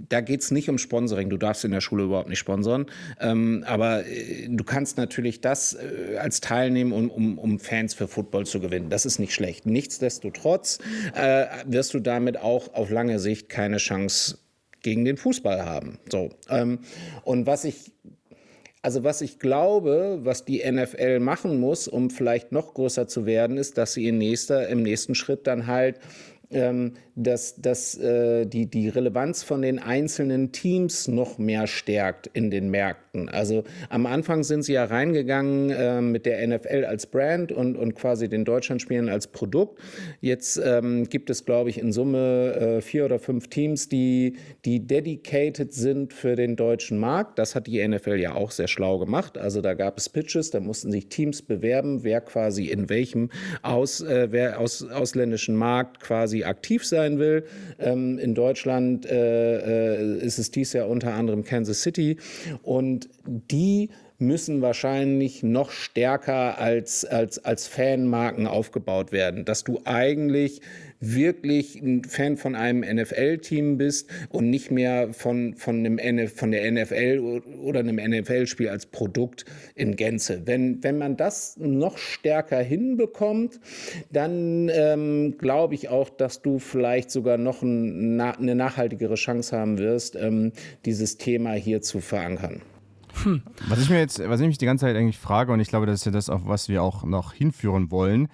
[0.09, 1.30] da geht es nicht um Sponsoring.
[1.30, 2.86] Du darfst in der Schule überhaupt nicht sponsern.
[3.20, 8.07] Ähm, aber äh, du kannst natürlich das äh, als teilnehmen, um, um, um, Fans für
[8.07, 8.89] Football zu gewinnen.
[8.89, 9.65] Das ist nicht schlecht.
[9.65, 10.80] Nichtsdestotrotz
[11.15, 14.38] äh, wirst du damit auch auf lange Sicht keine Chance
[14.82, 15.99] gegen den Fußball haben.
[16.09, 16.30] So.
[16.49, 16.80] Ähm,
[17.24, 17.93] und was ich
[18.82, 23.57] also was ich glaube, was die NFL machen muss, um vielleicht noch größer zu werden,
[23.57, 25.99] ist, dass sie in nächster, im nächsten Schritt dann halt
[26.51, 32.51] ähm, dass, dass äh, die, die Relevanz von den einzelnen Teams noch mehr stärkt in
[32.51, 33.27] den Märkten.
[33.27, 37.95] Also am Anfang sind sie ja reingegangen äh, mit der NFL als Brand und, und
[37.95, 39.79] quasi den Deutschlandspielen als Produkt.
[40.21, 44.85] Jetzt ähm, gibt es, glaube ich, in Summe äh, vier oder fünf Teams, die, die
[44.85, 47.39] dedicated sind für den deutschen Markt.
[47.39, 49.37] Das hat die NFL ja auch sehr schlau gemacht.
[49.37, 53.29] Also da gab es Pitches, da mussten sich Teams bewerben, wer quasi in welchem
[53.63, 57.45] aus, äh, wer aus, ausländischen Markt quasi aktiv sein will.
[57.79, 62.17] Ähm, in Deutschland äh, äh, ist es dies Jahr unter anderem Kansas City
[62.63, 63.89] und die
[64.20, 70.61] müssen wahrscheinlich noch stärker als, als, als Fanmarken aufgebaut werden, dass du eigentlich
[70.99, 76.72] wirklich ein Fan von einem NFL-Team bist und nicht mehr von, von, einem, von der
[76.72, 79.45] NFL oder einem NFL-Spiel als Produkt
[79.76, 80.41] in Gänze.
[80.45, 83.59] Wenn, wenn man das noch stärker hinbekommt,
[84.11, 89.78] dann ähm, glaube ich auch, dass du vielleicht sogar noch ein, eine nachhaltigere Chance haben
[89.78, 90.51] wirst, ähm,
[90.86, 92.61] dieses Thema hier zu verankern.
[93.24, 93.43] Hm.
[93.68, 95.86] Was ich mir jetzt, was ich mich die ganze Zeit eigentlich frage, und ich glaube,
[95.86, 98.28] das ist ja das, auf was wir auch noch hinführen wollen,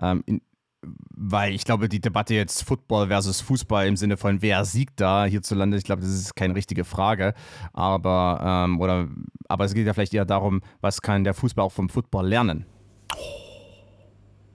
[0.00, 0.40] ähm, in,
[0.82, 5.26] weil ich glaube, die Debatte jetzt Football versus Fußball im Sinne von wer siegt da
[5.26, 7.34] hierzulande, ich glaube, das ist keine richtige Frage.
[7.72, 9.08] Aber, ähm, oder,
[9.48, 12.66] aber es geht ja vielleicht eher darum, was kann der Fußball auch vom Football lernen?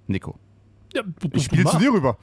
[0.07, 0.39] Nico.
[0.93, 2.17] Ja, ich spiele zu dir rüber.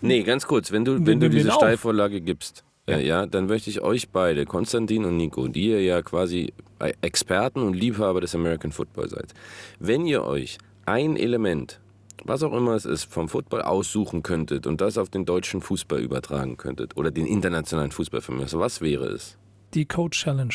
[0.00, 2.98] Nee, ganz kurz, wenn du, wenn du diese Steilvorlage gibst, ja.
[2.98, 6.52] ja, dann möchte ich euch beide, Konstantin und Nico, die ihr ja quasi
[7.00, 9.34] Experten und Liebhaber des American Football seid,
[9.78, 11.80] wenn ihr euch ein Element
[12.24, 16.00] was auch immer es ist, vom Football aussuchen könntet und das auf den deutschen Fußball
[16.00, 19.38] übertragen könntet oder den internationalen Fußball von mir, so was wäre es?
[19.74, 20.54] Die Coach Challenge.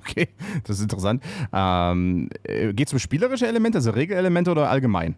[0.00, 0.28] Okay,
[0.64, 1.22] das ist interessant.
[1.52, 5.16] Ähm, Geht es um spielerische Elemente, also Regelelemente oder allgemein?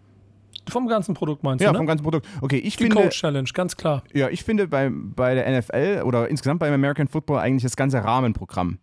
[0.68, 1.74] Vom ganzen Produkt meinst ja, du?
[1.74, 2.26] Ja, vom ganzen Produkt.
[2.40, 3.02] Okay, ich die finde.
[3.02, 4.02] Coach Challenge, ganz klar.
[4.12, 8.02] Ja, ich finde bei, bei der NFL oder insgesamt beim American Football eigentlich das ganze
[8.02, 8.78] Rahmenprogramm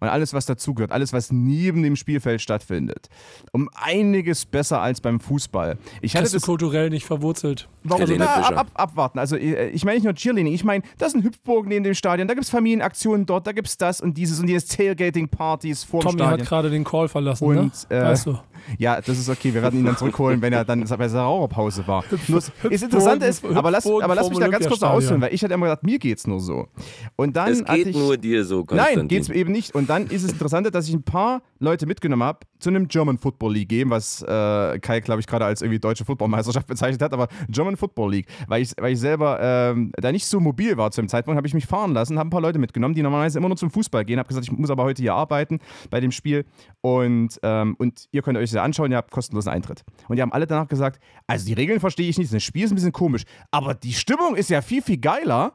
[0.00, 3.08] und alles, was dazugehört, alles, was neben dem Spielfeld stattfindet,
[3.52, 5.78] um einiges besser als beim Fußball.
[6.02, 7.68] Ich hatte das das kulturell nicht verwurzelt.
[7.84, 8.00] Warum?
[8.00, 9.18] Also, na, ab, ab, abwarten.
[9.18, 11.94] Also äh, ich meine nicht nur Cheerleading, ich meine, das ist ein Hüpfburg neben dem
[11.94, 15.84] Stadion, da gibt es Familienaktionen dort, da gibt es das und dieses und dieses Tailgating-Partys
[15.84, 16.40] vor dem Tommy Stadion.
[16.40, 17.70] hat gerade den Call verlassen, und, ne?
[17.90, 18.38] Äh, weißt du.
[18.78, 21.86] Ja, das ist okay, wir werden ihn dann zurückholen, wenn er dann bei seiner Raucherpause
[21.86, 22.04] war.
[22.28, 25.34] Nur, das Interessante ist, aber lass, aber lass mich da ganz kurz noch ausführen, weil
[25.34, 26.68] ich hatte immer gesagt, mir geht's nur so.
[27.16, 28.98] Und dann es geht ich, nur dir so, Konstantin.
[29.00, 29.74] Nein, geht's eben nicht.
[29.74, 33.18] Und dann ist es interessant, dass ich ein paar Leute mitgenommen habe zu einem German
[33.18, 37.12] Football League Game, was äh, Kai, glaube ich, gerade als irgendwie deutsche Footballmeisterschaft bezeichnet hat,
[37.12, 38.26] aber German Football League.
[38.48, 41.46] Weil ich, weil ich selber ähm, da nicht so mobil war zu dem Zeitpunkt, habe
[41.46, 44.04] ich mich fahren lassen, habe ein paar Leute mitgenommen, die normalerweise immer nur zum Fußball
[44.06, 45.60] gehen, habe gesagt, ich muss aber heute hier arbeiten
[45.90, 46.46] bei dem Spiel
[46.80, 49.84] und, ähm, und ihr könnt euch das anschauen, ihr habt kostenlosen Eintritt.
[50.08, 52.72] Und die haben alle danach gesagt, also die Regeln verstehe ich nicht, das Spiel ist
[52.72, 55.52] ein bisschen komisch, aber die Stimmung ist ja viel, viel geiler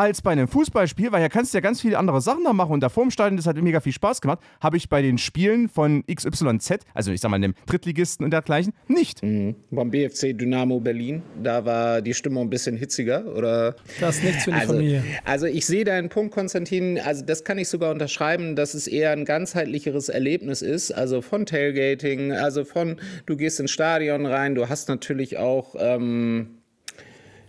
[0.00, 2.72] als bei einem Fußballspiel, weil hier kannst du ja ganz viele andere Sachen da machen
[2.72, 5.18] und da vor dem Stadion, das hat mega viel Spaß gemacht, habe ich bei den
[5.18, 9.22] Spielen von XYZ, also ich sag mal dem Drittligisten und dergleichen, nicht.
[9.22, 9.56] Mhm.
[9.70, 13.76] Beim BFC Dynamo Berlin, da war die Stimmung ein bisschen hitziger, oder?
[14.00, 15.04] Das ist nichts für die also, Familie.
[15.26, 19.10] Also ich sehe deinen Punkt, Konstantin, also das kann ich sogar unterschreiben, dass es eher
[19.10, 22.96] ein ganzheitlicheres Erlebnis ist, also von Tailgating, also von,
[23.26, 26.60] du gehst ins Stadion rein, du hast natürlich auch ähm,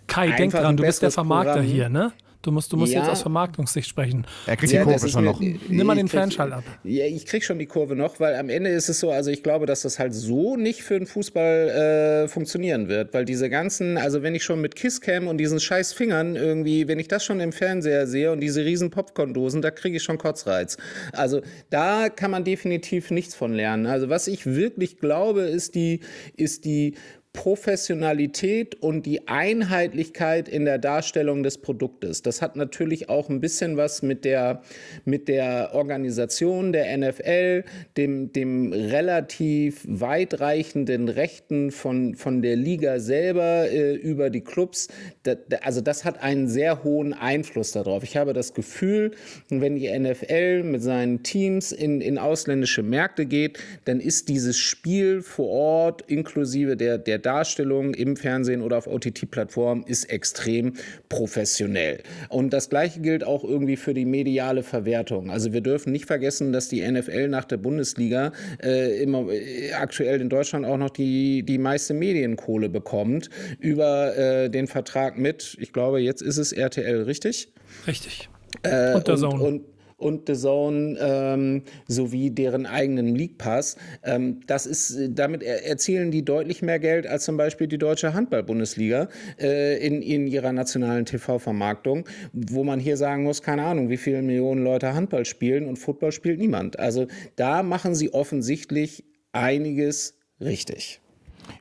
[0.07, 1.71] Kai, denk dran, du bist der Vermarkter Programm.
[1.71, 2.11] hier, ne?
[2.41, 2.99] Du musst, du musst Ja.
[3.01, 4.25] jetzt aus Vermarktungssicht sprechen.
[4.47, 5.39] Er kriegt Ja, die Kurve schon mir- noch.
[5.39, 6.63] Nimm mal den ich krieg- Franchise ab.
[6.83, 9.43] Ja, ich krieg schon die Kurve noch, weil am Ende ist es so, also ich
[9.43, 13.97] glaube, dass das halt so nicht für den Fußball äh, funktionieren wird, weil diese ganzen,
[13.97, 17.39] also wenn ich schon mit Kisscam und diesen scheiß Fingern irgendwie, wenn ich das schon
[17.39, 20.77] im Fernseher sehe und diese riesen Popcorn-Dosen, da kriege ich schon Kotzreiz.
[21.13, 23.85] Also da kann man definitiv nichts von lernen.
[23.85, 25.99] Also was ich wirklich glaube, ist die,
[26.37, 26.95] ist die
[27.33, 32.21] Professionalität und die Einheitlichkeit in der Darstellung des Produktes.
[32.21, 34.61] Das hat natürlich auch ein bisschen was mit der,
[35.05, 37.63] mit der Organisation der NFL,
[37.95, 44.89] dem, dem relativ weitreichenden Rechten von, von der Liga selber äh, über die Clubs.
[45.23, 48.03] Da, also das hat einen sehr hohen Einfluss darauf.
[48.03, 49.11] Ich habe das Gefühl,
[49.49, 55.21] wenn die NFL mit seinen Teams in, in ausländische Märkte geht, dann ist dieses Spiel
[55.21, 60.73] vor Ort inklusive der, der Darstellung im Fernsehen oder auf OTT-Plattformen ist extrem
[61.09, 62.01] professionell.
[62.29, 65.29] Und das Gleiche gilt auch irgendwie für die mediale Verwertung.
[65.29, 68.31] Also wir dürfen nicht vergessen, dass die NFL nach der Bundesliga
[68.63, 74.49] äh, immer äh, aktuell in Deutschland auch noch die, die meiste Medienkohle bekommt über äh,
[74.49, 77.49] den Vertrag mit, ich glaube, jetzt ist es RTL, richtig?
[77.87, 78.29] Richtig.
[78.63, 79.71] Äh, Und der und.
[80.01, 83.75] Und, The Zone ähm, sowie deren eigenen League Pass.
[84.03, 88.13] Ähm, das ist, damit er, erzielen die deutlich mehr Geld als zum Beispiel die deutsche
[88.13, 93.97] Handball-Bundesliga äh, in, in ihrer nationalen TV-Vermarktung, wo man hier sagen muss, keine Ahnung, wie
[93.97, 96.79] viele Millionen Leute Handball spielen und Football spielt niemand.
[96.79, 101.01] Also da machen sie offensichtlich einiges richtig.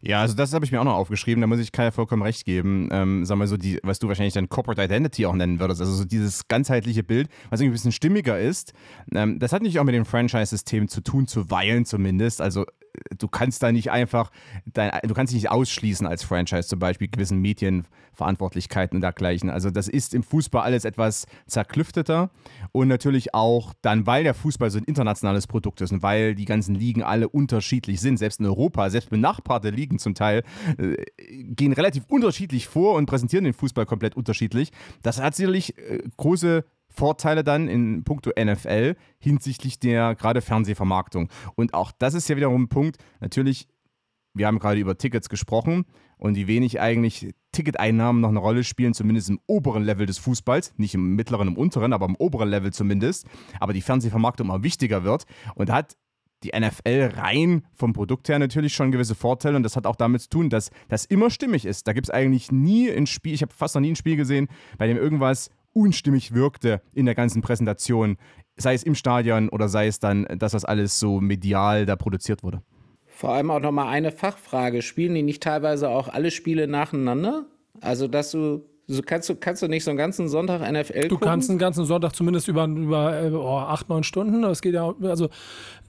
[0.03, 2.45] Ja, also das habe ich mir auch noch aufgeschrieben, da muss ich Kai vollkommen recht
[2.45, 2.89] geben.
[2.91, 5.93] Ähm, sag mal so, die, was du wahrscheinlich dann Corporate Identity auch nennen würdest, also
[5.93, 8.72] so dieses ganzheitliche Bild, was irgendwie ein bisschen stimmiger ist.
[9.14, 12.41] Ähm, das hat nicht auch mit dem Franchise-System zu tun, zuweilen zumindest.
[12.41, 12.66] Also
[13.18, 14.30] du kannst da nicht einfach,
[14.66, 19.51] dein, du kannst dich nicht ausschließen als Franchise, zum Beispiel gewissen Medienverantwortlichkeiten und dergleichen.
[19.51, 22.30] Also das ist im Fußball alles etwas zerklüfteter
[22.72, 26.45] und natürlich auch dann, weil der Fußball so ein internationales Produkt ist und weil die
[26.45, 30.43] ganzen Ligen alle unterschiedlich sind, selbst in Europa, selbst benachbarte Ligen zum Teil,
[30.78, 34.72] äh, gehen relativ unterschiedlich vor und präsentieren den Fußball komplett unterschiedlich.
[35.03, 41.28] Das hat sicherlich äh, große Vorteile dann in puncto NFL hinsichtlich der gerade Fernsehvermarktung.
[41.55, 43.68] Und auch das ist ja wiederum ein Punkt, natürlich,
[44.34, 45.84] wir haben gerade über Tickets gesprochen
[46.18, 50.74] und wie wenig eigentlich Ticketeinnahmen noch eine Rolle spielen, zumindest im oberen Level des Fußballs,
[50.76, 53.26] nicht im mittleren, im unteren, aber im oberen Level zumindest,
[53.59, 55.24] aber die Fernsehvermarktung immer wichtiger wird.
[55.55, 55.97] Und hat
[56.43, 59.57] die NFL rein vom Produkt her natürlich schon gewisse Vorteile.
[59.57, 61.86] Und das hat auch damit zu tun, dass das immer stimmig ist.
[61.86, 64.49] Da gibt es eigentlich nie ein Spiel, ich habe fast noch nie ein Spiel gesehen,
[64.78, 68.16] bei dem irgendwas unstimmig wirkte in der ganzen Präsentation,
[68.56, 72.42] sei es im Stadion oder sei es dann, dass das alles so medial da produziert
[72.42, 72.62] wurde.
[73.06, 74.82] Vor allem auch nochmal eine Fachfrage.
[74.82, 77.46] Spielen die nicht teilweise auch alle Spiele nacheinander?
[77.80, 81.09] Also, dass du so kannst du, kannst du nicht so einen ganzen Sonntag NFL gucken?
[81.09, 84.43] Du kannst einen ganzen Sonntag zumindest über, über äh, oh, 8, 9 Stunden.
[84.43, 85.28] Das geht ja, also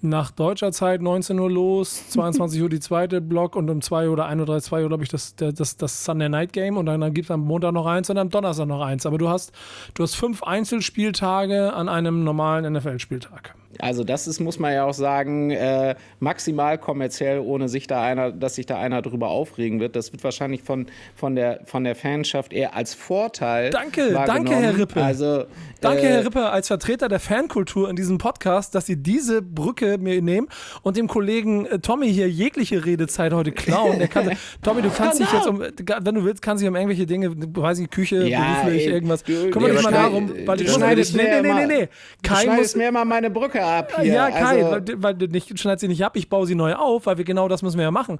[0.02, 4.28] nach deutscher Zeit 19 Uhr los, 22 Uhr die zweite Block und um 2 oder
[4.28, 7.14] 1 oder 2 Uhr, glaube ich, das, das, das Sunday Night Game und dann, dann
[7.14, 9.06] gibt es am Montag noch eins und am Donnerstag noch eins.
[9.06, 9.52] Aber du hast,
[9.96, 13.56] du hast fünf Einzelspieltage an einem normalen NFL-Spieltag.
[13.82, 18.32] Also das ist, muss man ja auch sagen, äh, maximal kommerziell, ohne sich da einer,
[18.32, 19.96] dass sich da einer drüber aufregen wird.
[19.96, 23.70] Das wird wahrscheinlich von, von, der, von der Fanschaft eher als Vorteil.
[23.72, 25.04] Danke, danke, Herr Rippe.
[25.04, 25.46] Also,
[25.82, 29.98] danke, äh, Herr Rippe, als Vertreter der Fankultur in diesem Podcast, dass Sie diese Brücke
[29.98, 30.48] mir nehmen
[30.84, 34.00] und dem Kollegen äh, Tommy hier jegliche Redezeit heute klauen.
[34.00, 34.32] Der kann,
[34.64, 37.80] Tommy, du kannst dich jetzt um, wenn du willst, kannst dich um irgendwelche Dinge, weiß
[37.80, 39.24] ich, Küche, Ja, beruflich, ey, irgendwas.
[39.24, 41.90] du- Kümmere dich mal darum, weil du schneidest nee, nee, nee, nee, nee.
[42.22, 44.14] Du Kai schneidest muss, mir mal meine Brücke ab hier.
[44.14, 47.06] ja, Kai, also, weil, du nicht, schneid sie nicht ab, ich baue sie neu auf,
[47.06, 48.20] weil wir genau das müssen wir ja machen.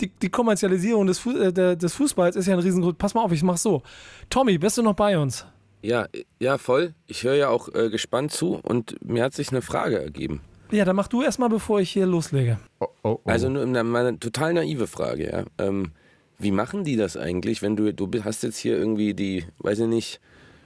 [0.00, 2.94] Die, die Kommerzialisierung des, Fu äh, des Fußballs ist ja ein riesengroß.
[2.98, 3.82] Pass mal auf, ich mach's so.
[4.28, 5.46] Tommy, bist du noch bei uns?
[5.82, 6.06] Ja,
[6.38, 6.94] ja, voll.
[7.06, 10.40] Ich höre ja auch äh, gespannt zu und mir hat sich eine Frage ergeben.
[10.70, 12.58] Ja, dann mach du erstmal, bevor ich hier loslege.
[12.78, 13.20] Oh, oh, oh.
[13.24, 15.44] Also nur eine, meine total naive Frage, ja.
[15.58, 15.92] Ähm,
[16.38, 19.86] wie machen die das eigentlich, wenn du, du hast jetzt hier irgendwie die, weiß ich
[19.86, 20.20] nicht,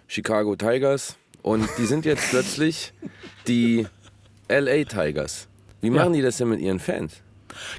[0.07, 2.93] Chicago Tigers und die sind jetzt plötzlich
[3.49, 3.87] die
[4.49, 5.49] LA Tigers.
[5.81, 5.95] Wie Ja.
[5.95, 7.21] machen die das denn mit ihren Fans?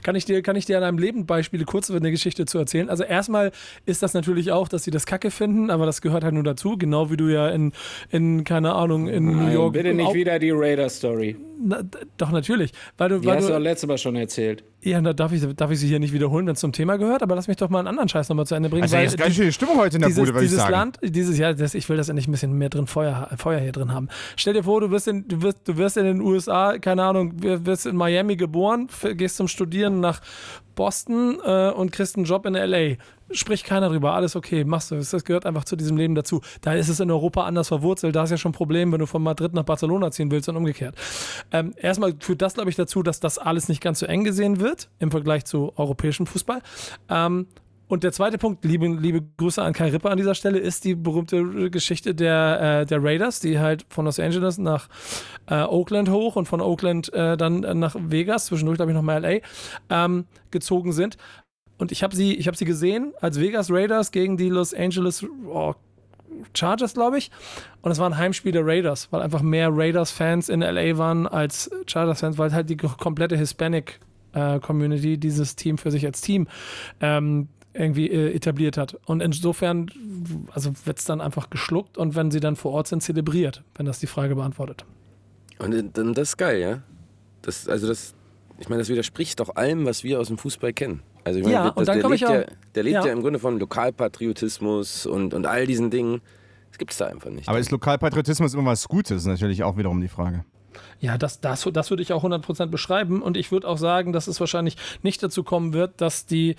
[0.04, 2.90] Kann ich dir, kann ich dir an einem Lebendbeispiel kurz eine Geschichte zu erzählen?
[2.90, 3.52] Also erstmal
[3.86, 6.78] ist das natürlich auch, dass sie das Kacke finden, aber das gehört halt nur dazu,
[6.78, 7.74] genau wie du ja in,
[8.10, 9.74] in keine Ahnung, in New Nein, York.
[9.74, 11.36] bitte nicht wieder die Raider-Story.
[11.62, 11.82] Na,
[12.18, 12.72] doch, natürlich.
[12.98, 14.64] Weil du, Die weil hast du du, doch letztes Mal schon erzählt.
[14.86, 17.24] Ja, da darf ich, darf ich sie hier nicht wiederholen, wenn es zum Thema gehört,
[17.24, 18.84] aber lass mich doch mal einen anderen Scheiß nochmal zu Ende bringen.
[18.84, 20.72] Also weil jetzt ganz schöne Stimmung heute in der dieses, Bude, würde ich sagen.
[20.72, 23.72] Land, dieses Jahr, das, ich will das endlich ein bisschen mehr drin Feuer, Feuer hier
[23.72, 24.08] drin haben.
[24.36, 27.34] Stell dir vor, du wirst in, du wirst, du wirst in den USA, keine Ahnung,
[27.42, 30.22] wir- wirst in Miami geboren, gehst zum Studieren nach
[30.76, 32.96] Boston äh, und kriegst einen Job in LA.
[33.32, 34.96] Spricht keiner drüber, alles okay, machst du.
[34.96, 36.42] Das gehört einfach zu diesem Leben dazu.
[36.62, 38.16] Da ist es in Europa anders verwurzelt.
[38.16, 40.56] Da ist ja schon ein Problem, wenn du von Madrid nach Barcelona ziehen willst und
[40.56, 40.96] umgekehrt.
[41.52, 44.60] Ähm, erstmal führt das, glaube ich, dazu, dass das alles nicht ganz so eng gesehen
[44.60, 46.62] wird im Vergleich zu europäischem Fußball.
[47.10, 47.48] Ähm,
[47.88, 50.96] und der zweite Punkt, liebe, liebe Grüße an Kai Ripper an dieser Stelle, ist die
[50.96, 54.90] berühmte Geschichte der, äh, der Raiders, die halt von Los Angeles nach
[55.48, 59.22] äh, Oakland hoch und von Oakland äh, dann nach Vegas, zwischendurch glaube ich noch mal
[59.22, 59.40] LA,
[59.90, 61.18] ähm, gezogen sind.
[61.78, 65.74] Und ich habe sie, hab sie gesehen als Vegas Raiders gegen die Los Angeles oh,
[66.54, 67.32] Chargers, glaube ich.
[67.82, 71.70] Und es war ein Heimspiel der Raiders, weil einfach mehr Raiders-Fans in LA waren als
[71.88, 74.00] Chargers-Fans, weil halt die komplette Hispanic
[74.34, 76.48] äh, Community dieses Team für sich als Team
[77.02, 78.98] ähm, irgendwie äh, etabliert hat.
[79.06, 79.88] Und insofern,
[80.52, 83.86] also wird es dann einfach geschluckt und wenn sie dann vor Ort sind, zelebriert, wenn
[83.86, 84.86] das die Frage beantwortet.
[85.60, 86.82] Und dann das ist geil, ja?
[87.42, 88.14] Das, also das,
[88.60, 91.02] ich meine, das widerspricht doch allem, was wir aus dem Fußball kennen.
[91.26, 92.44] Also ich meine, Ja, das, und dann der, komm lebt ich auch- ja,
[92.76, 93.06] der lebt ja.
[93.08, 93.12] ja.
[93.12, 96.22] im Grunde von Lokalpatriotismus und, und all diesen Dingen.
[96.70, 97.50] Das gibt es da einfach nicht.
[97.50, 100.46] Aber ist Lokalpatriotismus immer was Gutes, ist natürlich auch wiederum die Frage.
[101.00, 104.28] Ja, das, das, das würde ich auch 100% beschreiben und ich würde auch sagen, dass
[104.28, 106.56] es wahrscheinlich nicht dazu kommen wird, dass die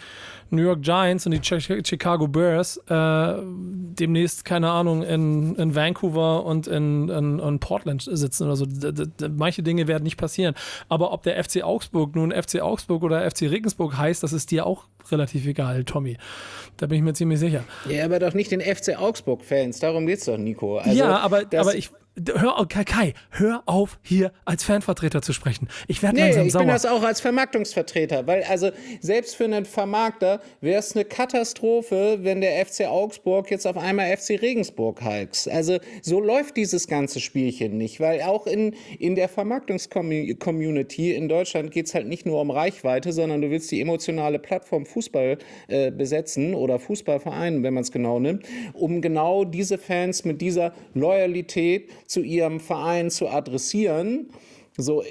[0.50, 6.66] New York Giants und die Chicago Bears äh, demnächst, keine Ahnung, in, in Vancouver und
[6.66, 8.66] in, in, in Portland sitzen oder so.
[8.66, 10.54] D manche Dinge werden nicht passieren.
[10.88, 14.66] Aber ob der FC Augsburg nun FC Augsburg oder FC Regensburg heißt, das ist dir
[14.66, 16.16] auch relativ egal, Tommy.
[16.76, 17.64] Da bin ich mir ziemlich sicher.
[17.88, 19.80] Ja, aber doch nicht den FC Augsburg-Fans.
[19.80, 20.78] Darum geht's doch, Nico.
[20.78, 21.90] Also, ja, aber, aber ich,
[22.34, 25.68] Hör auf, Kai, hör auf, hier als Fanvertreter zu sprechen.
[25.86, 26.62] Ich werde nee, langsam ich sauer.
[26.62, 32.20] bin das auch als Vermarktungsvertreter, weil also selbst für einen Vermarkter wäre es eine Katastrophe,
[32.22, 35.50] wenn der FC Augsburg jetzt auf einmal FC Regensburg heißt.
[35.50, 41.70] Also so läuft dieses ganze Spielchen nicht, weil auch in, in der Vermarktungscommunity in Deutschland
[41.70, 45.36] geht es halt nicht nur um Reichweite, sondern du willst die emotionale Plattform Fußball
[45.68, 50.72] äh, besetzen oder Fußballverein, wenn man es genau nimmt, um genau diese Fans mit dieser
[50.94, 54.30] Loyalität zu ihrem Verein zu adressieren.
[54.78, 55.02] So,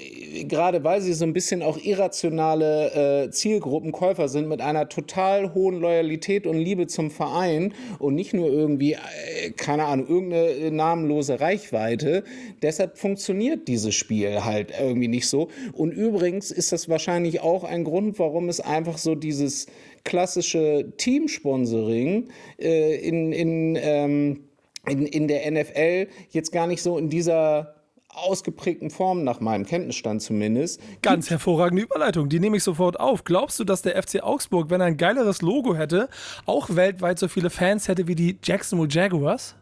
[0.44, 5.80] gerade weil sie so ein bisschen auch irrationale äh, Zielgruppenkäufer sind mit einer total hohen
[5.80, 12.22] Loyalität und Liebe zum Verein und nicht nur irgendwie, äh, keine Ahnung, irgendeine namenlose Reichweite.
[12.62, 15.48] Deshalb funktioniert dieses Spiel halt irgendwie nicht so.
[15.72, 19.66] Und übrigens ist das wahrscheinlich auch ein Grund, warum es einfach so dieses
[20.04, 22.28] klassische Teamsponsoring
[22.60, 24.44] äh, in, in ähm,
[24.88, 27.74] in, in der NFL jetzt gar nicht so in dieser
[28.16, 30.80] ausgeprägten Form, nach meinem Kenntnisstand zumindest.
[31.02, 33.24] Ganz hervorragende Überleitung, die nehme ich sofort auf.
[33.24, 36.08] Glaubst du, dass der FC Augsburg, wenn er ein geileres Logo hätte,
[36.46, 39.54] auch weltweit so viele Fans hätte wie die Jacksonville Jaguars?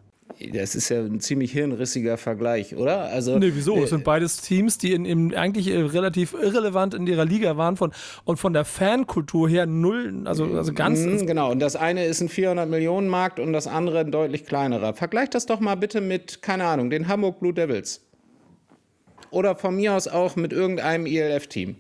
[0.53, 3.05] Das ist ja ein ziemlich hirnrissiger Vergleich, oder?
[3.05, 3.83] Also, nee, wieso?
[3.83, 7.77] Es sind beides Teams, die in, in, eigentlich äh, relativ irrelevant in ihrer Liga waren
[7.77, 7.93] von,
[8.25, 11.01] und von der Fankultur her null, also, also ganz.
[11.01, 14.95] Mm, genau, und das eine ist ein 400-Millionen-Markt und das andere ein deutlich kleinerer.
[14.95, 18.01] Vergleich das doch mal bitte mit, keine Ahnung, den Hamburg Blue Devils.
[19.31, 21.77] Oder von mir aus auch mit irgendeinem ELF-Team.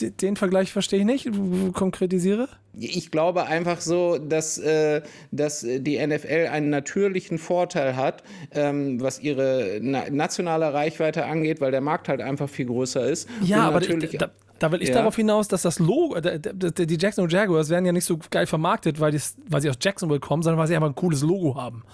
[0.00, 1.28] Den Vergleich verstehe ich nicht.
[1.74, 2.48] Konkretisiere.
[2.78, 9.20] Ich glaube einfach so, dass, äh, dass die NFL einen natürlichen Vorteil hat, ähm, was
[9.20, 13.28] ihre na nationale Reichweite angeht, weil der Markt halt einfach viel größer ist.
[13.42, 14.94] Ja, aber ich, da, da, will ich ja.
[14.94, 19.12] darauf hinaus, dass das Logo, die Jacksonville Jaguars werden ja nicht so geil vermarktet, weil,
[19.48, 21.84] weil sie aus Jacksonville kommen, sondern weil sie einfach ein cooles Logo haben.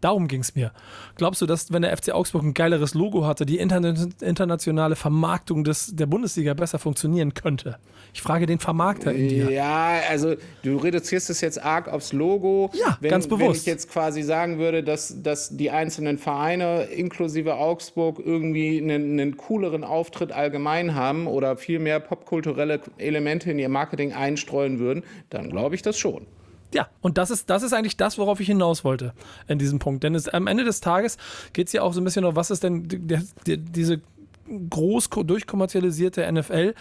[0.00, 0.72] Darum ging es mir.
[1.16, 5.64] Glaubst du, dass wenn der FC Augsburg ein geileres Logo hatte, die interna internationale Vermarktung
[5.64, 7.78] des, der Bundesliga besser funktionieren könnte?
[8.12, 9.50] Ich frage den Vermarkter in dir.
[9.50, 12.70] Ja, also du reduzierst es jetzt arg aufs Logo.
[12.74, 13.42] Ja, wenn, ganz bewusst.
[13.42, 19.18] Wenn ich jetzt quasi sagen würde, dass, dass die einzelnen Vereine inklusive Augsburg irgendwie einen,
[19.18, 25.04] einen cooleren Auftritt allgemein haben oder viel mehr popkulturelle Elemente in ihr Marketing einstreuen würden,
[25.28, 26.26] dann glaube ich das schon.
[26.72, 29.12] Ja, und das ist, das ist eigentlich das, worauf ich hinaus wollte
[29.48, 30.04] in diesem Punkt.
[30.04, 31.16] Denn es, am Ende des Tages
[31.52, 34.00] geht es ja auch so ein bisschen um, was ist denn der, der, diese
[34.48, 36.74] groß durchkommerzialisierte NFL?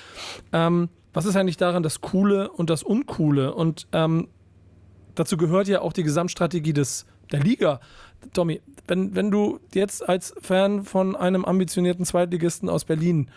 [0.54, 3.54] Ähm, was ist eigentlich daran das Coole und das Uncoole?
[3.54, 4.28] Und ähm,
[5.16, 7.80] dazu gehört ja auch die Gesamtstrategie des, der Liga.
[8.34, 13.30] Tommy, wenn, wenn du jetzt als Fan von einem ambitionierten Zweitligisten aus Berlin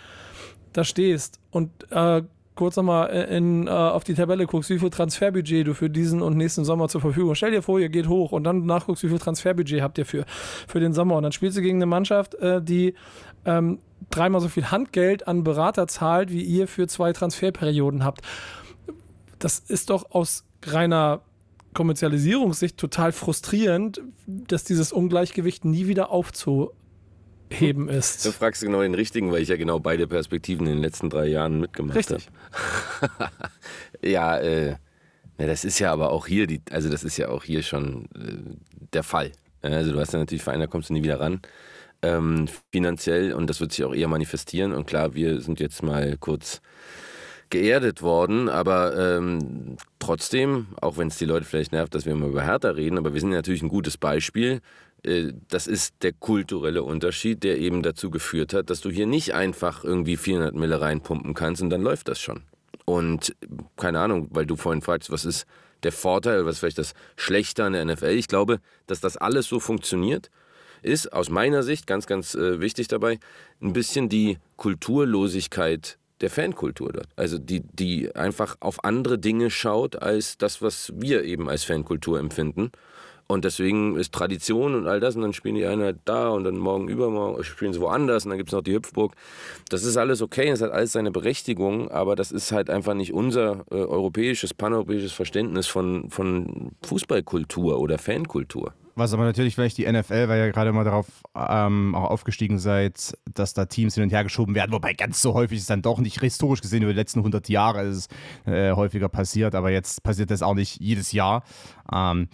[0.73, 2.23] da stehst und äh,
[2.63, 6.37] kurz nochmal in, äh, auf die Tabelle guckst, wie viel Transferbudget du für diesen und
[6.37, 7.35] nächsten Sommer zur Verfügung.
[7.35, 10.25] Stell dir vor, ihr geht hoch und dann nachguckst, wie viel Transferbudget habt ihr für,
[10.69, 11.17] für den Sommer.
[11.17, 12.95] Und dann spielst du gegen eine Mannschaft, äh, die
[13.45, 18.23] ähm, dreimal so viel Handgeld an Berater zahlt, wie ihr für zwei Transferperioden habt.
[19.41, 21.23] Das ist doch aus reiner
[21.75, 26.71] Kommerzialisierungssicht total frustrierend, dass dieses Ungleichgewicht nie wieder aufzu
[27.53, 28.25] heben ist.
[28.25, 31.27] Du fragst genau den richtigen, weil ich ja genau beide Perspektiven in den letzten drei
[31.27, 32.17] Jahren mitgemacht habe.
[32.17, 32.29] Richtig.
[34.03, 34.77] ja, äh,
[35.39, 38.07] ja, das ist ja aber auch hier, die, also das ist ja auch hier schon
[38.15, 38.57] äh,
[38.93, 39.33] der Fall.
[39.63, 41.41] Also du hast ja natürlich Vereine, da kommst du nie wieder ran.
[42.03, 44.73] Ähm, finanziell und das wird sich auch eher manifestieren.
[44.73, 46.61] Und klar, wir sind jetzt mal kurz
[47.49, 52.27] geerdet worden, aber ähm, trotzdem, auch wenn es die Leute vielleicht nervt, dass wir immer
[52.27, 54.63] über Hertha reden, aber wir sind natürlich ein gutes Beispiel
[55.05, 59.83] das ist der kulturelle Unterschied, der eben dazu geführt hat, dass du hier nicht einfach
[59.83, 62.43] irgendwie 400 Mille reinpumpen kannst und dann läuft das schon.
[62.85, 63.35] Und
[63.77, 65.47] keine Ahnung, weil du vorhin fragst, was ist
[65.83, 68.11] der Vorteil, was ist vielleicht das Schlechte an der NFL?
[68.11, 70.31] Ich glaube, dass das alles so funktioniert,
[70.83, 73.19] ist aus meiner Sicht ganz, ganz äh, wichtig dabei,
[73.61, 77.09] ein bisschen die Kulturlosigkeit der Fankultur dort.
[77.17, 82.19] Also die, die einfach auf andere Dinge schaut als das, was wir eben als Fankultur
[82.19, 82.71] empfinden.
[83.33, 85.17] Und deswegen ist Tradition und all das.
[85.17, 88.39] Und dann spielen die Einheit da und dann morgen übermorgen spielen sie woanders und dann
[88.39, 89.15] gibt es noch die Hüpfburg.
[89.71, 93.15] Das ist alles okay, das hat alles seine Berechtigung, aber das ist halt einfach nicht
[93.15, 98.75] unser äh, europäisches, paneuropäisches Verständnis von, von Fußballkultur oder Fankultur.
[98.95, 103.17] Was aber natürlich vielleicht die NFL, weil ihr gerade mal darauf ähm, auch aufgestiegen seid,
[103.33, 105.81] dass da Teams hin und her geschoben werden, wobei ganz so häufig ist es dann
[105.81, 108.11] doch nicht historisch gesehen über die letzten 100 Jahre ist
[108.45, 111.43] es äh, häufiger passiert, aber jetzt passiert das auch nicht jedes Jahr.
[111.91, 112.29] Ähm,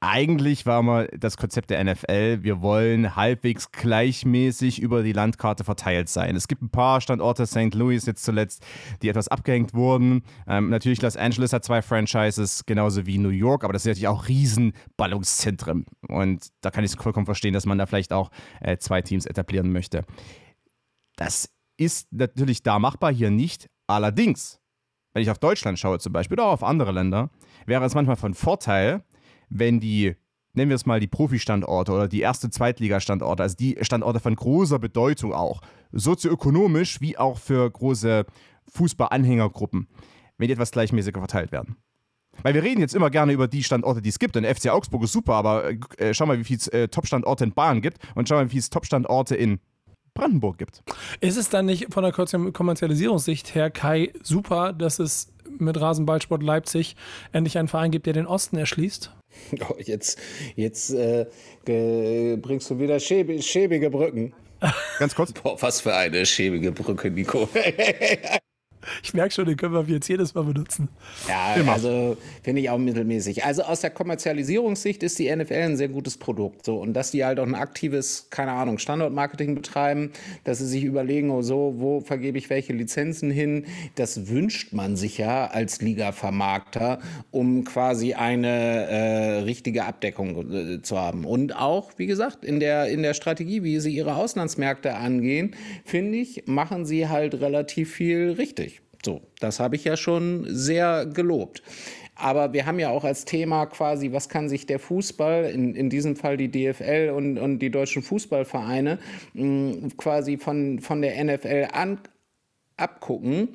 [0.00, 6.08] eigentlich war mal das Konzept der NFL, wir wollen halbwegs gleichmäßig über die Landkarte verteilt
[6.08, 6.36] sein.
[6.36, 7.74] Es gibt ein paar Standorte, St.
[7.74, 8.64] Louis jetzt zuletzt,
[9.02, 10.22] die etwas abgehängt wurden.
[10.46, 14.08] Ähm, natürlich Los Angeles hat zwei Franchises, genauso wie New York, aber das sind natürlich
[14.08, 15.84] auch Riesenballungszentren.
[16.06, 18.30] Und da kann ich es vollkommen verstehen, dass man da vielleicht auch
[18.60, 20.04] äh, zwei Teams etablieren möchte.
[21.16, 23.68] Das ist natürlich da machbar, hier nicht.
[23.88, 24.60] Allerdings,
[25.12, 27.30] wenn ich auf Deutschland schaue zum Beispiel oder auch auf andere Länder,
[27.66, 29.02] wäre es manchmal von Vorteil,
[29.48, 30.14] wenn die,
[30.54, 34.78] nennen wir es mal die Profi-Standorte oder die erste Zweitliga-Standorte, also die Standorte von großer
[34.78, 35.60] Bedeutung auch,
[35.92, 38.26] sozioökonomisch wie auch für große
[38.72, 39.88] Fußball-Anhängergruppen,
[40.36, 41.76] wenn die etwas gleichmäßiger verteilt werden.
[42.42, 44.36] Weil wir reden jetzt immer gerne über die Standorte, die es gibt.
[44.36, 47.80] Und FC Augsburg ist super, aber äh, schau mal, wie viele äh, Top-Standorte in Bayern
[47.80, 49.58] gibt und schau mal, wie viele Top-Standorte in
[50.14, 50.82] Brandenburg gibt.
[51.20, 56.96] Ist es dann nicht von der Kommerzialisierungssicht her, Kai, super, dass es mit Rasenballsport Leipzig
[57.32, 59.12] endlich einen Verein gibt, der den Osten erschließt?
[59.68, 60.18] Oh, jetzt
[60.56, 61.26] jetzt äh,
[61.64, 64.34] bringst du wieder schäbige, schäbige Brücken.
[64.98, 65.32] Ganz kurz.
[65.32, 67.48] Boah, was für eine schäbige Brücke, Nico.
[69.02, 70.88] Ich merke schon, den können wir jetzt jedes Mal benutzen.
[71.28, 71.72] Ja, Immer.
[71.72, 73.44] also finde ich auch mittelmäßig.
[73.44, 76.64] Also aus der Kommerzialisierungssicht ist die NFL ein sehr gutes Produkt.
[76.64, 76.76] So.
[76.78, 80.12] Und dass die halt auch ein aktives, keine Ahnung, Standortmarketing betreiben,
[80.44, 83.66] dass sie sich überlegen, oh so, wo vergebe ich welche Lizenzen hin,
[83.96, 87.00] das wünscht man sich ja als Liga-Vermarkter,
[87.30, 91.24] um quasi eine äh, richtige Abdeckung äh, zu haben.
[91.24, 95.54] Und auch, wie gesagt, in der, in der Strategie, wie sie ihre Auslandsmärkte angehen,
[95.84, 98.77] finde ich, machen sie halt relativ viel richtig.
[99.04, 101.62] So, das habe ich ja schon sehr gelobt.
[102.14, 105.88] Aber wir haben ja auch als Thema quasi, was kann sich der Fußball, in, in
[105.88, 108.98] diesem Fall die DFL und, und die deutschen Fußballvereine,
[109.34, 112.00] mh, quasi von, von der NFL an,
[112.76, 113.50] abgucken.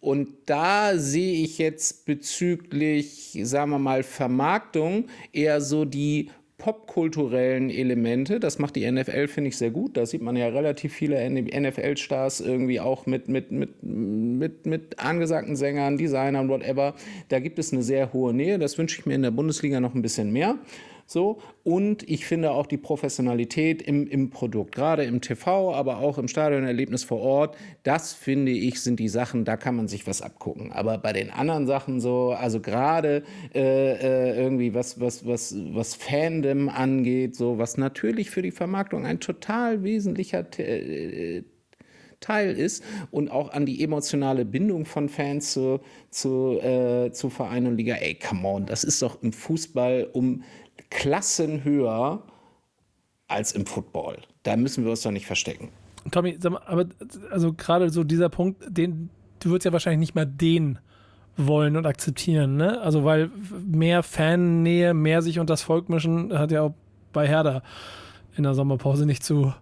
[0.00, 6.30] Und da sehe ich jetzt bezüglich, sagen wir mal, Vermarktung eher so die
[6.60, 8.38] popkulturellen Elemente.
[8.38, 9.96] Das macht die NFL, finde ich, sehr gut.
[9.96, 15.56] Da sieht man ja relativ viele NFL-Stars irgendwie auch mit, mit, mit, mit, mit angesagten
[15.56, 16.94] Sängern, Designern, whatever.
[17.28, 18.58] Da gibt es eine sehr hohe Nähe.
[18.58, 20.58] Das wünsche ich mir in der Bundesliga noch ein bisschen mehr.
[21.10, 21.40] So.
[21.64, 26.28] Und ich finde auch die Professionalität im, im Produkt, gerade im TV, aber auch im
[26.28, 30.70] Stadionerlebnis vor Ort, das finde ich, sind die Sachen, da kann man sich was abgucken.
[30.70, 35.96] Aber bei den anderen Sachen so, also gerade äh, äh irgendwie was, was, was, was
[35.96, 41.42] Fandom angeht, so was natürlich für die Vermarktung ein total wesentlicher äh,
[42.20, 47.68] Teil ist und auch an die emotionale Bindung von Fans zu, zu, äh, zu Vereinen
[47.68, 47.94] und Liga.
[47.94, 50.42] Ey, come on, das ist doch im Fußball um
[50.90, 52.22] Klassen höher
[53.28, 54.18] als im Football.
[54.42, 55.68] Da müssen wir uns doch nicht verstecken.
[56.10, 56.86] Tommy, mal, aber
[57.30, 59.10] also gerade so dieser Punkt, den
[59.40, 60.78] du würdest ja wahrscheinlich nicht mal den
[61.36, 62.80] wollen und akzeptieren, ne?
[62.80, 63.30] Also weil
[63.66, 66.74] mehr Fannähe, mehr sich unter das Volk mischen, hat ja auch
[67.12, 67.62] bei Herder
[68.36, 69.52] in der Sommerpause nicht zu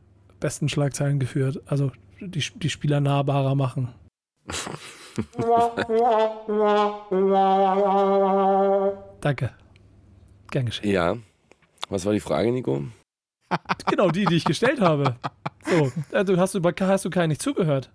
[0.41, 1.61] besten Schlagzeilen geführt.
[1.67, 1.91] Also
[2.21, 3.89] die, die Spieler nahbarer machen.
[9.21, 9.51] Danke.
[10.51, 10.91] Gern geschehen.
[10.91, 11.17] Ja.
[11.89, 12.85] Was war die Frage, Nico?
[13.91, 15.17] genau, die, die ich gestellt habe.
[15.65, 17.91] So, also hast du hast du Kai nicht zugehört.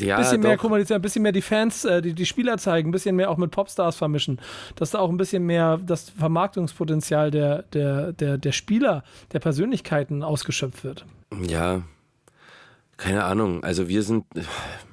[0.00, 0.48] Ja, bisschen doch.
[0.48, 3.30] mehr kommunizieren, ein bisschen mehr die Fans, äh, die, die Spieler zeigen, ein bisschen mehr
[3.30, 4.40] auch mit Popstars vermischen,
[4.74, 10.24] dass da auch ein bisschen mehr das Vermarktungspotenzial der, der, der, der Spieler, der Persönlichkeiten
[10.24, 11.06] ausgeschöpft wird.
[11.46, 11.82] Ja,
[12.96, 13.62] keine Ahnung.
[13.62, 14.24] Also wir sind.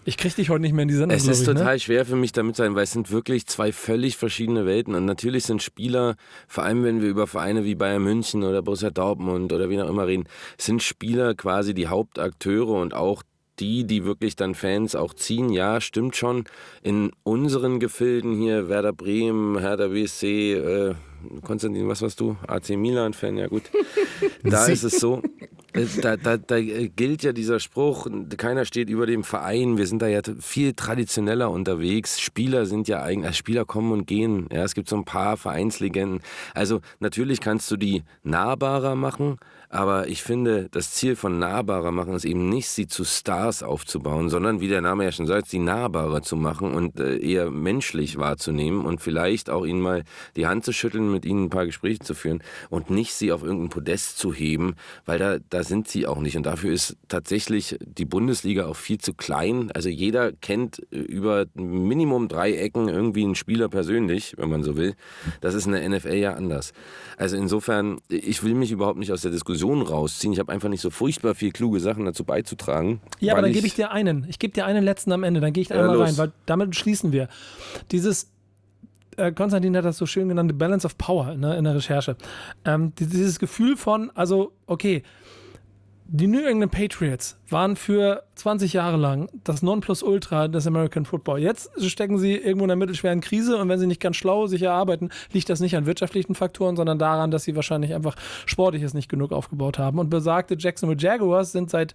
[0.06, 1.18] Ich krieg dich heute nicht mehr in die Sendung.
[1.18, 1.80] Es ist ich, total ne?
[1.80, 4.96] schwer für mich damit zu sein, weil es sind wirklich zwei völlig verschiedene Welten.
[4.96, 6.16] Und natürlich sind Spieler,
[6.48, 9.90] vor allem wenn wir über Vereine wie Bayern München oder Borussia Dortmund oder wie auch
[9.90, 10.26] immer reden,
[10.58, 13.24] sind Spieler quasi die Hauptakteure und auch
[13.60, 16.46] die, die wirklich dann Fans auch ziehen, ja, stimmt schon.
[16.82, 20.96] In unseren Gefilden hier, Werder Bremen, Hertha BSC, äh,
[21.44, 22.36] Konstantin, was warst du?
[22.48, 23.64] AC Milan-Fan, ja gut.
[24.44, 25.22] Da ist es so.
[25.74, 28.08] Äh, Da, da, da gilt ja dieser Spruch,
[28.38, 29.78] keiner steht über dem Verein.
[29.78, 32.20] Wir sind da ja viel traditioneller unterwegs.
[32.20, 34.48] Spieler sind ja eigentlich, also Spieler kommen und gehen.
[34.52, 36.22] Ja, es gibt so ein paar Vereinslegenden.
[36.54, 39.38] Also natürlich kannst du die nahbarer machen,
[39.74, 44.30] Aber ich finde, das Ziel von nahbarer machen ist eben nicht, sie zu Stars aufzubauen,
[44.30, 48.20] sondern, wie der Name ja schon sagt, sie nahbarer zu machen und äh, eher menschlich
[48.20, 50.04] wahrzunehmen und vielleicht auch ihnen mal
[50.36, 53.42] die Hand zu schütteln, mit ihnen ein paar Gespräche zu führen und nicht sie auf
[53.42, 54.76] irgendein Podest zu heben,
[55.08, 56.38] weil da, da sind sie auch nicht.
[56.38, 59.72] Und dafür ist tatsächlich die Bundesliga auch viel zu klein.
[59.74, 64.78] Also jeder kennt äh, über Minimum drei Ecken irgendwie einen Spieler persönlich, wenn man so
[64.78, 64.94] will.
[65.42, 66.74] Das ist in der NFL ja anders.
[67.18, 70.34] Also insofern, ich will mich überhaupt nicht aus der Diskussion rausziehen.
[70.34, 73.02] Ich habe einfach nicht so furchtbar viel kluge Sachen dazu beizutragen.
[73.20, 74.26] Ja, aber dann gebe ich dir einen.
[74.30, 76.08] Ich gebe dir einen letzten am Ende, dann gehe ich da Ja, einmal los.
[76.10, 77.28] rein, weil damit schließen wir.
[77.92, 78.30] Dieses,
[79.18, 82.16] äh, Konstantin hat das so schön genannt, Balance of Power ne, in der Recherche.
[82.66, 85.04] Ähm, die- dieses Gefühl von, also, okay,
[86.08, 91.40] die New England Patriots waren für 20 Jahre lang das Nonplusultra des American Football.
[91.40, 94.64] Jetzt stecken sie irgendwo in einer mittelschweren Krise und wenn sie nicht ganz schlau sich
[94.64, 98.16] erarbeiten, liegt das nicht an wirtschaftlichen Faktoren, sondern daran, dass sie wahrscheinlich einfach
[98.46, 100.00] sportliches nicht genug aufgebaut haben.
[100.00, 101.94] Und besagte Jacksonville Jaguars sind seit,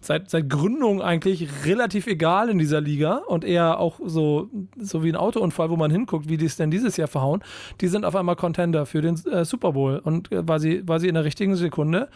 [0.00, 5.10] seit, seit Gründung eigentlich relativ egal in dieser Liga und eher auch so, so wie
[5.10, 7.42] ein Autounfall, wo man hinguckt, wie die es denn dieses Jahr verhauen.
[7.80, 10.98] Die sind auf einmal Contender für den äh, Super Bowl und äh, weil, sie, weil
[10.98, 12.08] sie in der richtigen Sekunde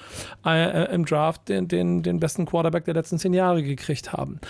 [0.45, 4.41] äh, äh, im Draft den, den, den besten Quarterback der letzten zehn Jahre gekriegt haben.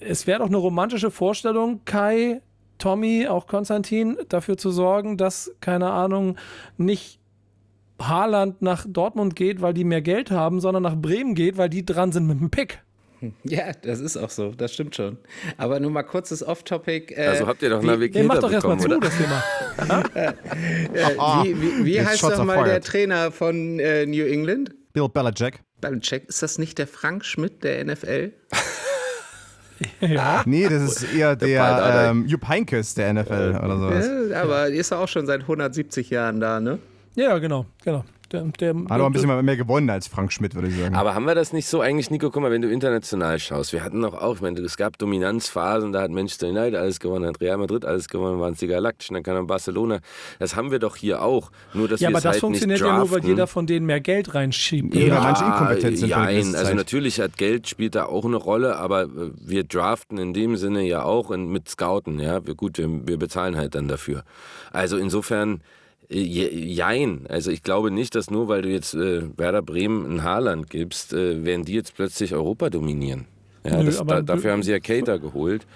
[0.00, 2.40] Es wäre doch eine romantische Vorstellung, Kai,
[2.78, 6.36] Tommy, auch Konstantin, dafür zu sorgen, dass, keine Ahnung,
[6.76, 7.20] nicht
[8.00, 11.84] Haaland nach Dortmund geht, weil die mehr Geld haben, sondern nach Bremen geht, weil die
[11.86, 12.80] dran sind mit dem Pick.
[13.44, 15.16] Ja, das ist auch so, das stimmt schon.
[15.56, 17.14] Aber nur mal kurzes Off-Topic.
[17.14, 19.42] Äh, Also habt ihr doch wie- Navigator Nee, mach doch erstmal zu, das Thema.
[20.94, 22.80] Äh, wie wie, wie heißt Shots doch are mal der.
[22.80, 24.74] Trainer von äh, New England?
[24.92, 25.60] Bill Belichick.
[25.90, 26.28] Belichick.
[26.28, 28.32] Ist das nicht der Frank Schmidt der NFL?
[30.00, 30.42] ja.
[30.46, 34.10] Nee, das ist eher der ähm, Jupp Heynckes der NFL oder sowas.
[34.30, 36.78] Ja, aber ist er auch schon seit 170 Jahren da, ne?
[37.14, 38.04] ja, genau, genau.
[38.34, 40.94] Der, der, Hat aber ein bisschen mehr gewonnen als Frank Schmidt, würde ich sagen.
[40.94, 42.30] Aber haben wir das nicht so eigentlich, Nico?
[42.30, 45.92] Guck mal, wenn du international schaust, wir hatten doch auch, ich meine, es gab Dominanzphasen,
[45.92, 49.14] da hat Manchester United alles gewonnen, hat Real Madrid alles gewonnen, waren es die Galaktischen,
[49.14, 50.00] dann kam Barcelona.
[50.38, 51.50] Das haben wir doch hier auch.
[51.72, 54.00] Nur, dass ja, aber das halt funktioniert nicht ja nur, weil jeder von denen mehr
[54.00, 54.94] Geld reinschiebt.
[54.94, 58.76] Ja, weil manche inkompetent sind Nein, also natürlich hat Geld spielt da auch eine Rolle,
[58.76, 62.46] aber äh, wir draften in dem Sinne ja auch in, mit Scouten, ja.
[62.46, 64.24] Wir, gut, wir, wir bezahlen halt dann dafür.
[64.72, 65.60] Also insofern,
[66.08, 67.26] jein.
[67.28, 71.12] Also ich glaube nicht, dass nur weil du jetzt äh, Werder Bremen ein Haaland gibst,
[71.12, 73.26] äh, werden die jetzt plötzlich Europa dominieren.
[73.66, 75.66] Ja, Nö, das, aber da, dafür haben sie ja Cater geholt.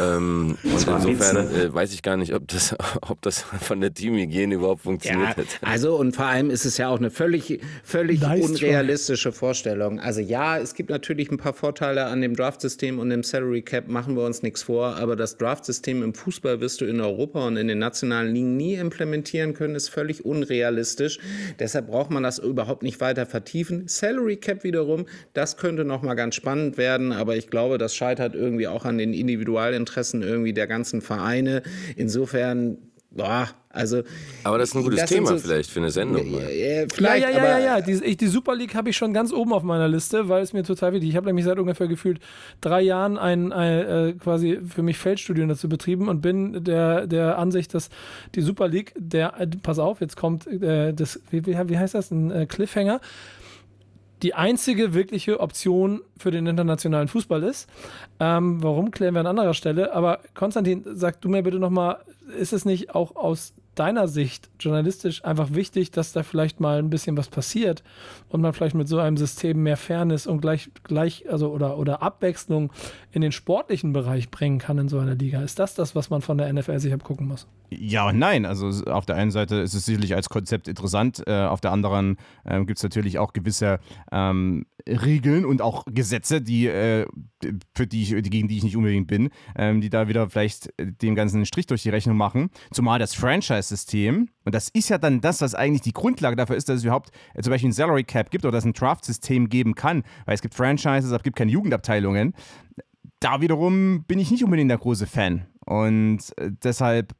[0.00, 1.62] ähm, und insofern ne?
[1.64, 5.36] äh, weiß ich gar nicht, ob das, ob das von der Teamhygiene überhaupt funktioniert Ja,
[5.36, 5.48] hätte.
[5.62, 9.98] also und vor allem ist es ja auch eine völlig, völlig Nice unrealistische Vorstellung.
[9.98, 13.88] Also ja, es gibt natürlich ein paar Vorteile an dem Draftsystem und dem Salary Cap,
[13.88, 17.56] machen wir uns nichts vor, aber das Draftsystem im Fußball wirst du in Europa und
[17.56, 21.18] in den nationalen Ligen nie implementieren können, ist völlig unrealistisch.
[21.58, 23.88] Deshalb braucht man das überhaupt nicht weiter vertiefen.
[23.88, 28.34] Salary Cap wiederum, das könnte noch mal ganz spannend werden, aber ich glaube, das scheitert
[28.34, 31.62] irgendwie auch an den Individualinteressen irgendwie der ganzen Vereine.
[31.96, 32.78] Insofern,
[33.10, 34.02] boah, also
[34.44, 36.30] Aber das ist ein gutes Thema so- vielleicht für eine Sendung.
[36.30, 36.42] mal.
[36.42, 37.80] äh, Ja, vielleicht, ja, ja, aber ja, ja.
[37.80, 40.52] Die, ich, die Super League habe ich schon ganz oben auf meiner Liste, weil es
[40.52, 41.08] mir total wichtig.
[41.10, 42.18] Ich habe nämlich seit ungefähr gefühlt
[42.60, 43.78] drei Jahren ein, ein
[44.08, 47.88] äh, quasi für mich Feldstudien dazu betrieben und bin der, der Ansicht, dass
[48.34, 51.94] die Super League, der, äh, pass auf, jetzt kommt äh, das, wie, wie, wie heißt
[51.94, 53.00] das, ein äh, Cliffhanger,
[54.22, 57.68] die einzige wirkliche Option für den internationalen Fußball ist.
[58.20, 59.92] Ähm, warum, klären wir an anderer Stelle.
[59.92, 61.98] Aber Konstantin, sag du mir bitte nochmal,
[62.38, 66.90] ist es nicht auch aus deiner Sicht journalistisch einfach wichtig, dass da vielleicht mal ein
[66.90, 67.82] bisschen was passiert
[68.28, 72.02] und man vielleicht mit so einem System mehr Fairness und gleich, gleich also oder, oder
[72.02, 72.72] Abwechslung
[73.10, 75.42] in den sportlichen Bereich bringen kann in so einer Liga?
[75.42, 77.46] Ist das das, was man von der NFL sich abgucken muss?
[77.70, 78.44] Ja und nein.
[78.44, 82.16] Also auf der einen Seite ist es sicherlich als Konzept interessant, äh, auf der anderen
[82.44, 87.06] ähm, gibt es natürlich auch gewisse ähm, Regeln und auch Gesetze, die, äh,
[87.74, 90.86] für die, ich, gegen die ich nicht unbedingt bin, ähm, die da wieder vielleicht äh,
[90.86, 92.50] dem Ganzen Strich durch die Rechnung machen.
[92.72, 93.14] Zumal das
[93.62, 96.84] Franchise-System, und das ist ja dann das, was eigentlich die Grundlage dafür ist, dass es
[96.84, 100.02] überhaupt äh, zum Beispiel ein Salary Cap gibt oder dass es ein Draft-System geben kann,
[100.26, 102.34] weil es gibt Franchises, aber es gibt keine Jugendabteilungen
[103.20, 105.46] da wiederum bin ich nicht unbedingt der große Fan.
[105.64, 107.14] Und äh, deshalb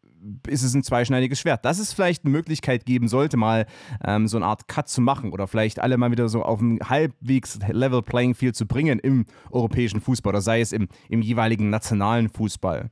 [0.48, 1.64] ist es ein zweischneidiges Schwert.
[1.64, 3.66] Dass es vielleicht eine Möglichkeit geben sollte, mal
[4.04, 6.80] ähm, so eine Art Cut zu machen oder vielleicht alle mal wieder so auf ein
[6.82, 11.70] halbwegs Level Playing Field zu bringen im europäischen Fußball oder sei es im, im jeweiligen
[11.70, 12.90] nationalen Fußball.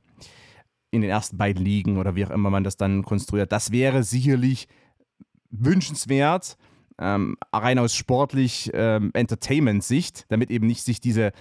[0.91, 3.51] In den ersten beiden Ligen oder wie auch immer man das dann konstruiert.
[3.51, 4.67] Das wäre sicherlich
[5.49, 6.57] wünschenswert,
[6.99, 11.31] ähm, rein aus sportlich ähm, Entertainment-Sicht, damit eben nicht sich diese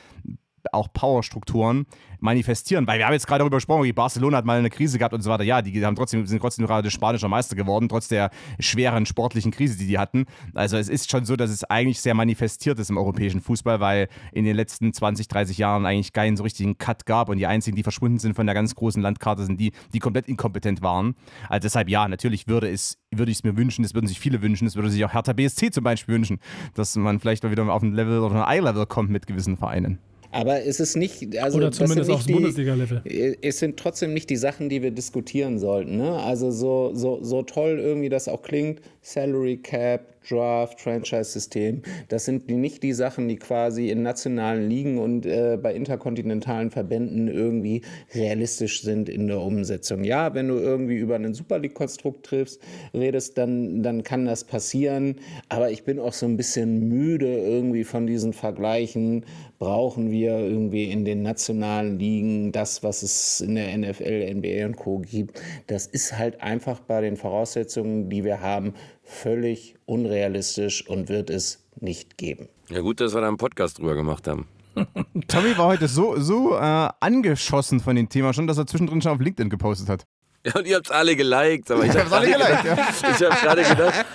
[0.72, 1.86] auch Powerstrukturen
[2.20, 2.86] manifestieren.
[2.86, 5.22] Weil wir haben jetzt gerade darüber gesprochen, wie Barcelona hat mal eine Krise gehabt und
[5.22, 5.44] so weiter.
[5.44, 9.78] Ja, die haben trotzdem, sind trotzdem gerade spanischer Meister geworden, trotz der schweren sportlichen Krise,
[9.78, 10.26] die die hatten.
[10.54, 14.08] Also es ist schon so, dass es eigentlich sehr manifestiert ist im europäischen Fußball, weil
[14.32, 17.76] in den letzten 20, 30 Jahren eigentlich keinen so richtigen Cut gab und die einzigen,
[17.76, 21.14] die verschwunden sind von der ganz großen Landkarte, sind die, die komplett inkompetent waren.
[21.48, 24.42] Also deshalb ja, natürlich würde es, würde ich es mir wünschen, das würden sich viele
[24.42, 26.38] wünschen, das würde sich auch Hertha BSC zum Beispiel wünschen,
[26.74, 29.98] dass man vielleicht mal wieder auf ein Level oder ein Eye-Level kommt mit gewissen Vereinen.
[30.32, 33.02] Aber es ist nicht, also Oder zumindest aufs Bundesliga-Level.
[33.42, 35.96] Es sind trotzdem nicht die Sachen, die wir diskutieren sollten.
[35.96, 36.12] Ne?
[36.12, 42.48] Also so, so, so toll irgendwie das auch klingt, Salary Cap, Draft, Franchise-System, das sind
[42.48, 47.82] nicht die Sachen, die quasi in nationalen Ligen und äh, bei interkontinentalen Verbänden irgendwie
[48.14, 50.04] realistisch sind in der Umsetzung.
[50.04, 52.60] Ja, wenn du irgendwie über einen Super League-Konstrukt triffst,
[52.94, 55.16] redest, dann, dann kann das passieren.
[55.48, 59.24] Aber ich bin auch so ein bisschen müde irgendwie von diesen Vergleichen.
[59.58, 64.76] Brauchen wir irgendwie in den nationalen Ligen das, was es in der NFL, NBA und
[64.76, 64.98] Co.
[64.98, 65.40] gibt?
[65.66, 68.74] Das ist halt einfach bei den Voraussetzungen, die wir haben,
[69.10, 72.48] völlig unrealistisch und wird es nicht geben.
[72.70, 74.46] Ja, gut, dass wir da einen Podcast drüber gemacht haben.
[75.28, 79.12] Tommy war heute so, so äh, angeschossen von dem Thema schon, dass er zwischendrin schon
[79.12, 80.04] auf LinkedIn gepostet hat.
[80.46, 81.70] Ja, und ihr habt's alle geliked.
[81.70, 83.10] Aber ich, Ich hab hab's alle gerade geliked, gedacht- ja.
[83.10, 84.06] Ich habe gerade gedacht,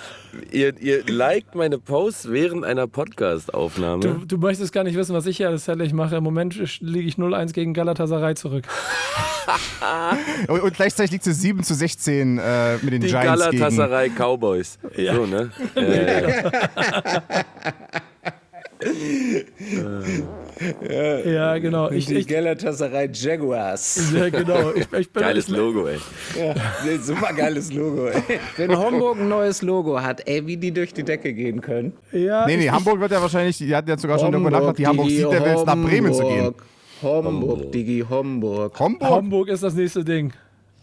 [0.50, 4.02] ihr, ihr liked meine Posts während einer Podcast-Aufnahme.
[4.02, 6.16] Du, du möchtest gar nicht wissen, was ich hier alles tatsächlich mache.
[6.16, 8.66] Im Moment liege ich 0-1 gegen Galatasaray zurück.
[10.48, 13.58] Und, und gleichzeitig liegt es 7 zu 16 äh, mit den Die Giants gegen...
[13.62, 14.78] Galatasaray Cowboys.
[14.96, 15.14] Ja.
[15.14, 15.50] So, ne?
[15.74, 17.22] Äh, Ja,
[21.58, 21.90] genau.
[21.90, 24.12] Ich, die ich, Galatasaray Jaguars.
[24.14, 24.72] ja, genau.
[24.72, 25.98] Ich, ich bin, Geiles Logo, ey.
[26.38, 26.54] Ja,
[27.00, 28.06] super geiles Logo.
[28.06, 28.22] Ey.
[28.56, 31.92] Wenn Homburg ein neues Logo hat, ey, wie die durch die Decke gehen können.
[32.12, 34.78] Ja, Nee, nee, ich, Hamburg wird ja wahrscheinlich, die hatten ja sogar schon darüber nachgedacht,
[34.78, 36.44] die Hamburg sieht, der will jetzt nach Bremen zu gehen.
[36.44, 36.62] Hamburg.
[37.02, 38.80] Homburg, Digi, Homburg.
[38.80, 39.10] Homburg?
[39.10, 40.32] Hamburg ist das nächste Ding.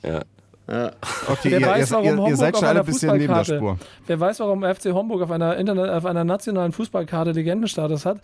[0.03, 0.21] Ja.
[0.65, 3.43] Okay, Wer ihr, weiß, warum ihr, Homburg ihr seid schon alle ein bisschen neben der
[3.43, 3.77] Spur.
[4.07, 8.19] wer weiß, warum FC Homburg auf einer, Internet, auf einer nationalen Fußballkarte Legendenstatus hat,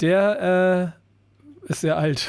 [0.00, 2.28] der äh, ist sehr alt.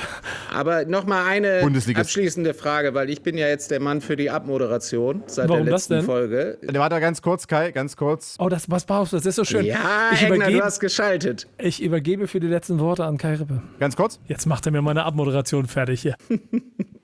[0.53, 1.62] Aber nochmal eine
[1.95, 5.74] abschließende Frage, weil ich bin ja jetzt der Mann für die Abmoderation seit Warum der
[5.74, 6.05] das letzten denn?
[6.05, 6.57] Folge.
[6.62, 8.36] Warte ganz kurz, Kai, ganz kurz.
[8.39, 9.18] Oh, das, was brauchst du?
[9.18, 9.66] Das ist so schön.
[9.66, 11.47] Ja, ich, Egner, du übergebe, hast geschaltet.
[11.57, 13.62] ich übergebe für die letzten Worte an Kai Rippe.
[13.80, 14.20] Ganz kurz.
[14.26, 16.16] Jetzt macht er mir meine Abmoderation fertig hier.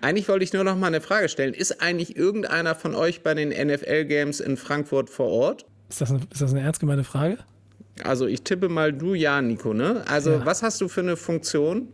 [0.00, 1.54] Eigentlich wollte ich nur noch mal eine Frage stellen.
[1.54, 5.64] Ist eigentlich irgendeiner von euch bei den NFL-Games in Frankfurt vor Ort?
[5.88, 7.38] Ist das eine, ist das eine ernst gemeinte Frage?
[8.02, 10.02] Also ich tippe mal du ja, Nico, ne?
[10.08, 10.46] Also Ja.
[10.46, 11.88] was hast du für eine Funktion?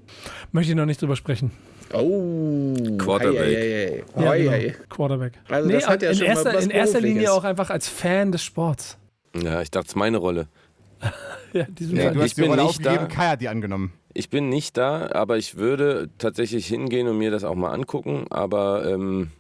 [0.53, 1.51] Möchte ich noch nicht drüber sprechen.
[1.93, 3.41] Oh, Quarterback.
[3.41, 4.23] Ei, ei, ei.
[4.23, 4.75] Ja, genau.
[4.89, 5.33] Quarterback.
[5.49, 7.01] Also das hat ja in schon mal erster, was in erster.
[7.01, 8.97] Linie auch einfach als Fan des Sports.
[9.35, 10.47] ja, ich dachte, es ist meine Rolle.
[11.53, 12.13] Ja, Ja, Fall.
[12.15, 13.15] Du ich hast die bin Rolle nicht aufgegeben, da.
[13.15, 13.93] Kai hat die angenommen.
[14.13, 18.27] Ich bin nicht da, aber ich würde tatsächlich hingehen und mir das auch mal angucken.
[18.31, 19.31] Aber ähm,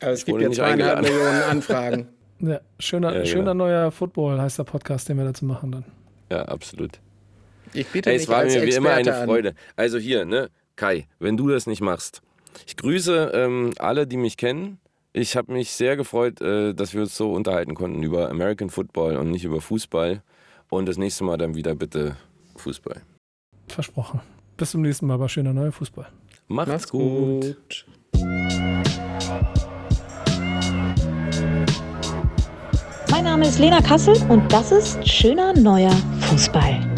[0.00, 1.16] Aber es Ich gibt wurde ja nicht zweieinhalb eingeladen.
[1.16, 2.08] Millionen Anfragen.
[2.40, 3.26] Ja, schöner, Ja, genau.
[3.30, 5.84] schöner neuer Football heißt der Podcast, den wir dazu machen dann.
[6.30, 6.98] ja, absolut.
[7.72, 9.54] Ich biete Ey, mich es war als mir wie immer eine Freude.
[9.76, 12.22] Also hier, ne, Kai, wenn du das nicht machst.
[12.66, 14.78] Ich grüße ähm, alle, die mich kennen.
[15.12, 19.16] Ich habe mich sehr gefreut, äh, dass wir uns so unterhalten konnten über American Football
[19.16, 20.20] und nicht über Fußball.
[20.70, 22.16] Und das nächste Mal dann wieder bitte
[22.56, 23.00] Fußball.
[23.68, 24.20] Versprochen.
[24.56, 26.06] Bis zum nächsten Mal bei schöner neuer Fußball.
[26.48, 26.70] Macht's.
[26.70, 27.56] Macht's gut.
[27.60, 27.86] gut.
[33.10, 36.93] Mein Name ist Lena Kassel und das ist schöner neuer Fußball.